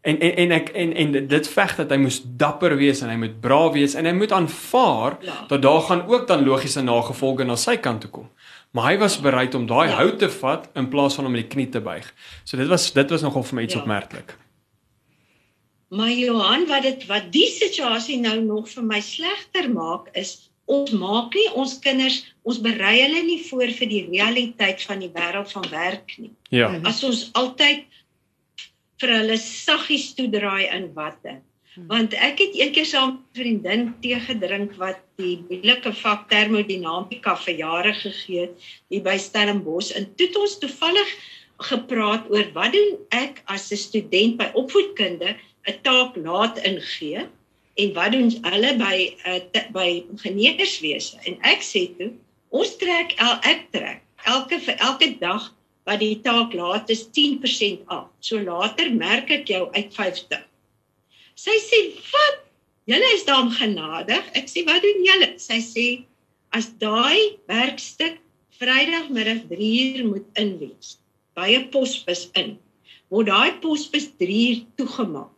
[0.00, 3.18] En en en ek en en dit veg dat hy moes dapper wees en hy
[3.18, 5.44] moet braaf wees en hy moet aanvaar ja.
[5.50, 8.30] dat daar gaan ook dan logiese nagevolge na sy kant toe kom.
[8.70, 9.96] Maar hy was bereid om daai ja.
[10.00, 12.06] hout te vat in plaas van om die knie te buig.
[12.44, 13.80] So dit was dit was nogal vir my iets ja.
[13.80, 14.36] opmerklik.
[15.88, 20.90] Maar Johan, wat dit wat die situasie nou nog vir my slegter maak is ons
[20.98, 25.52] maak nie ons kinders ons berei hulle nie voor vir die realiteit van die wêreld
[25.54, 26.32] van werk nie.
[26.50, 26.70] Ja.
[26.84, 27.86] As ons altyd
[29.00, 31.38] vir hulle saggies toedraai in watte.
[31.90, 37.36] Want ek het eendag saam met 'n vriendin tee gedrink wat die moeilike vak termodinamika
[37.44, 38.54] vir jare gegee het
[38.88, 41.10] hier by Stellenbosch en toe het ons toevallig
[41.70, 45.36] gepraat oor wat doen ek as 'n student by opvoedkunde
[45.68, 47.28] 'n taak laat ingee
[47.76, 48.96] en wat doen hulle by
[49.28, 49.40] uh,
[49.76, 52.10] by ingenieurswese en ek sê toe
[52.56, 54.02] ons trek el, ek trek
[54.32, 55.52] elke vir elke dag
[55.86, 58.08] wat die taak laat is 10% af.
[58.18, 60.42] So later merk ek jou uit 50
[61.36, 62.42] sy sê wat?
[62.86, 64.28] Julle is dan genadig?
[64.38, 65.32] Ek sê wat doen julle?
[65.42, 65.86] Sy sê
[66.56, 68.20] as daai werkstuk
[68.60, 70.96] vrydagmiddag 3 uur moet inwees
[71.36, 72.56] by 'n posbus in
[73.12, 75.32] word daai posbus 3 uur toegemaak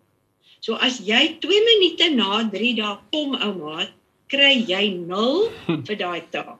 [0.69, 3.87] So as jy 2 minute na 3 dae kom ouma,
[4.29, 5.47] kry jy 0
[5.89, 6.59] vir daai taak.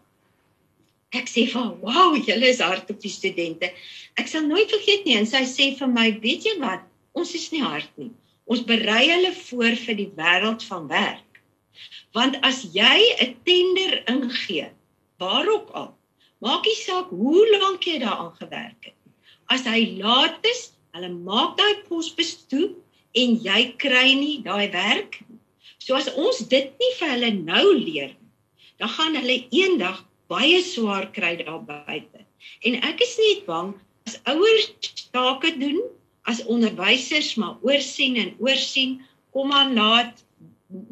[1.13, 3.69] Ek sê van, "Wow, julle is hard op die studente."
[4.17, 6.89] Ek sal nooit vergeet nie en sy sê vir my, "Weet jy wat?
[7.13, 8.09] Ons is nie hard nie.
[8.49, 11.45] Ons berei hulle voor vir die wêreld van werk."
[12.17, 14.73] Want as jy 'n tender ingee,
[15.21, 15.93] waar ook al,
[16.41, 19.01] maak nie saak hoe lank jy daaraan gewerk het.
[19.53, 22.73] As hy laat is, hulle maak daai posbus toe
[23.15, 25.21] en jy kry nie daai werk.
[25.79, 28.33] So as ons dit nie vir hulle nou leer nie,
[28.79, 32.25] dan gaan hulle eendag baie swaar kry daar buite.
[32.67, 33.73] En ek is net bang
[34.09, 34.69] as ouers
[35.13, 35.81] take doen,
[36.29, 38.99] as onderwysers maar oorsien en oorsien,
[39.33, 40.25] kom aan laat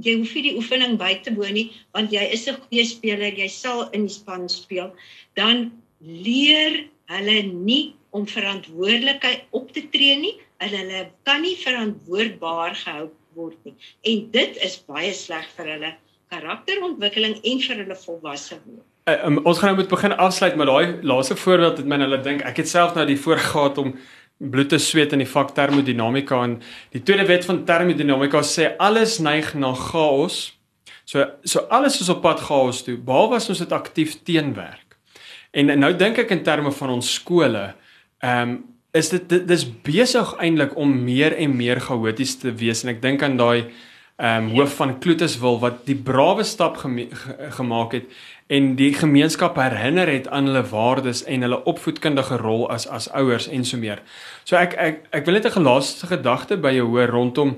[0.00, 3.32] jy hoef nie die oefening by te woon nie want jy is 'n goeie speler,
[3.36, 4.88] jy sal in die span speel,
[5.36, 12.74] dan leer hulle nie om verantwoordelikheid op te tree nie en hulle kan nie verantwoordbaar
[12.80, 13.74] gehou word nie.
[14.09, 15.94] En dit is baie sleg vir hulle
[16.32, 18.84] karakterontwikkeling en vir hulle volwasse word.
[19.07, 22.18] Uh, um, ons gaan nou moet begin afsluit met daai laaste voorbeeld het my hulle
[22.24, 23.92] dink ek het self nou die voorgaat om
[24.36, 26.57] bloed te sweet in die vak termodinamika en
[26.92, 30.57] die tweede wet van termodinamika sê alles neig na chaos.
[31.07, 34.98] So so alles is op pad chaos toe behalwe as ons dit aktief teenwerk.
[35.57, 37.68] En nou dink ek in terme van ons skole,
[38.24, 38.57] ehm um,
[38.97, 43.22] is dit dis besig eintlik om meer en meer chaoties te wees en ek dink
[43.22, 43.68] aan daai
[44.16, 47.11] ehm um, hoof van Kloetuswil wat die brawe stap geme
[47.59, 48.07] gemaak het
[48.49, 53.49] en die gemeenskap herinner het aan hulle waardes en hulle opvoedkundige rol as as ouers
[53.53, 54.01] en so meer.
[54.44, 57.57] So ek ek ek wil net 'n gelaaste gedagte by jou hoor rondom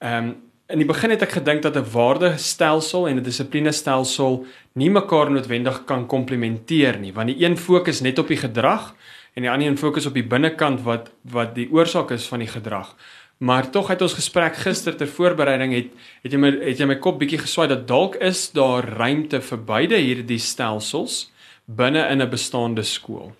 [0.00, 0.36] ehm um,
[0.70, 5.84] in die begin het ek gedink dat 'n waardestelsel en 'n dissiplinestelsel nie mekaar noodwendig
[5.84, 8.94] kan komplementeer nie want die een fokus net op die gedrag
[9.40, 12.50] en die ander een fokus op die binnekant wat wat die oorsaak is van die
[12.50, 12.92] gedrag.
[13.40, 16.98] Maar tog het ons gesprek gister ter voorbereiding het het jy my het jy my
[17.00, 21.30] kop bietjie geswaai dat dalk is daar ruimte vir beide hierdie stelsels
[21.64, 23.32] binne in 'n bestaande skool.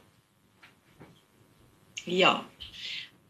[2.07, 2.47] Ja.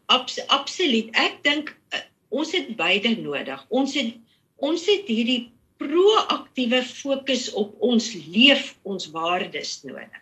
[0.07, 1.11] Abs absoluut.
[1.11, 1.99] Ek dink uh,
[2.29, 3.65] ons het beide nodig.
[3.69, 4.15] Ons het
[4.55, 10.21] ons het hierdie proaktiewe fokus op ons leef ons waardes nodig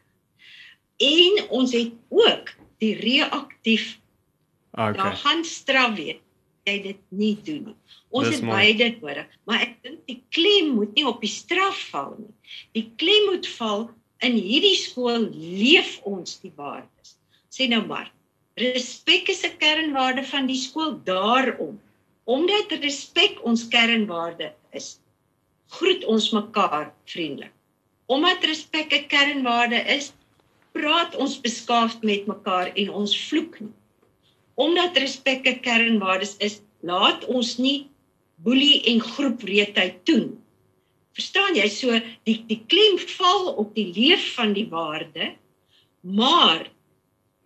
[1.00, 4.00] en ons het ook die reaktief
[4.72, 4.94] okay.
[4.94, 6.24] daar gaan straf wees
[6.70, 7.78] jy dit nie doen nie.
[8.10, 11.32] Ons Dis het baie dit nodig maar ek dink die klem moet nie op die
[11.32, 12.34] straf val nie.
[12.78, 13.88] Die klem moet val
[14.26, 17.16] in hierdie skool leef ons die waardes.
[17.54, 18.12] Sê nou maar
[18.60, 21.80] respek is 'n kernwaarde van die skool daarom.
[22.26, 25.00] Omdat respek ons kernwaarde is
[25.70, 27.54] groet ons mekaar vriendelik.
[28.06, 30.14] Omdat respek 'n kernwaarde is
[30.80, 33.74] praat ons beskaafd met mekaar en ons vloek nie.
[34.60, 37.90] Omdat respek 'n kernwaardes is, laat ons nie
[38.44, 40.36] boelie en groepwreedheid toe.
[41.16, 41.68] Verstaan jy?
[41.68, 45.34] So die die klem val op die leef van die waarde,
[46.02, 46.70] maar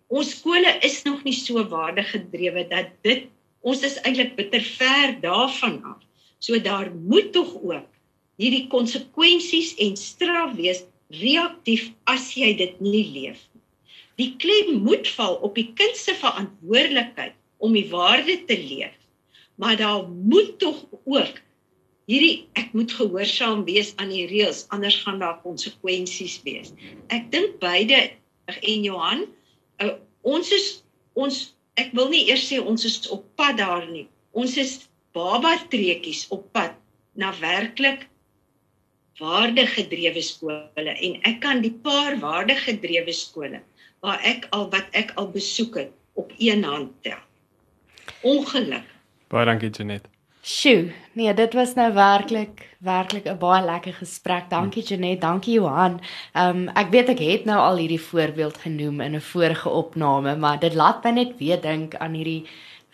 [0.08, 3.26] ons skole is nog nie so waardegedrewe dat dit
[3.62, 6.02] ons is eintlik bitter ver daarvan af.
[6.38, 7.88] So daar moet tog ook
[8.36, 10.84] hierdie konsekwensies en straf wees
[11.20, 13.62] reaktief as jy dit nie leef nie.
[14.20, 18.94] Die klem moet val op die kind se verantwoordelikheid om die waarde te leef.
[19.58, 21.40] Maar daar moet tog ook
[22.10, 26.72] hierdie ek moet gehoorsaam wees aan die reëls anders gaan daar konsekwensies wees.
[27.08, 28.10] Ek dink beide
[28.54, 29.24] en Johan
[29.80, 30.66] uh, ons is
[31.14, 34.06] ons ek wil nie eers sê ons is op pad daar nie.
[34.36, 34.76] Ons is
[35.16, 36.76] baba treetjies op pad
[37.18, 38.08] na werklik
[39.20, 43.60] waardegedrewe skole en ek kan die paar waardegedrewe skole
[44.04, 47.20] waar ek al wat ek al besoek het op een hand tel.
[48.22, 48.86] Ongeluk.
[49.32, 50.06] Baie dankie Janet.
[50.44, 54.50] Sjoe, nee, dit was nou werklik werklik 'n baie lekker gesprek.
[54.50, 56.00] Dankie Janet, dankie Johan.
[56.32, 60.36] Ehm um, ek weet ek het nou al hierdie voorbeeld genoem in 'n vorige opname,
[60.36, 62.44] maar dit laat my net weer dink aan hierdie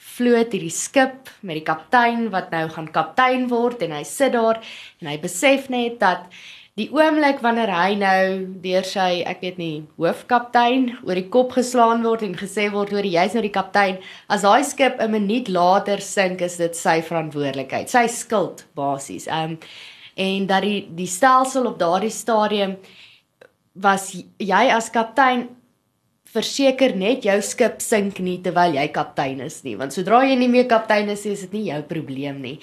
[0.01, 4.63] vloot, hierdie skip met die kaptein wat nou gaan kaptein word en hy sit daar
[5.01, 6.31] en hy besef net dat
[6.79, 8.25] die oomblik wanneer hy nou
[8.65, 13.05] deur sy ek weet nie hoofkaptein oor die kop geslaan word en gesê word hoor
[13.05, 14.01] jy's nou die kaptein
[14.33, 19.29] as daai skip 'n minuut later sink is dit sy verantwoordelikheid sy skuld basies.
[19.29, 19.59] Um,
[20.17, 22.77] en dat die die stelsel op daardie stadium
[23.75, 25.49] was jy as kaptein
[26.35, 30.49] verseker net jou skip sink nie terwyl jy kaptein is nie want sodra jy nie
[30.49, 32.59] meer kaptein is is dit nie jou probleem nie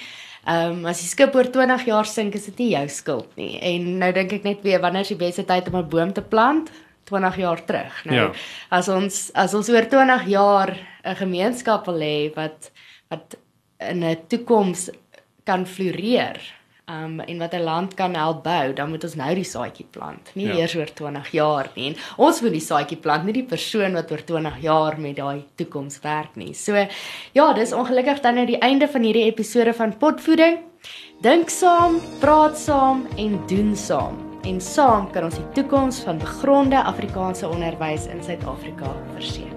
[0.48, 3.58] Ehm um, as die skip oor 20 jaar sink, is dit nie jou skuld nie.
[3.68, 6.24] En nou dink ek net weer wanneer is die beste tyd om 'n boom te
[6.24, 6.72] plant?
[7.10, 7.98] 20 jaar terug.
[8.06, 8.32] Nou ja.
[8.72, 10.72] as ons as ons oor 20 jaar
[11.04, 12.72] 'n gemeenskap wil hê wat
[13.10, 13.36] wat
[13.80, 14.90] in 'n toekoms
[15.44, 16.40] kan floreer,
[16.88, 20.30] um en wat 'n land kan help bou, dan moet ons nou die saadjie plant,
[20.34, 20.56] nie ja.
[20.56, 21.88] eers oor 20 jaar nie.
[21.88, 25.44] En ons moet die saadjie plant, nie die persoon wat oor 20 jaar met daai
[25.56, 26.54] toekoms werk nie.
[26.54, 26.88] So
[27.34, 30.58] ja, dis ongelukkig dan nou die einde van hierdie episode van Potvoeding.
[31.22, 34.24] Dink saam, praat saam en doen saam.
[34.44, 39.57] En saam kan ons die toekoms van begronde Afrikaanse onderwys in Suid-Afrika verseker.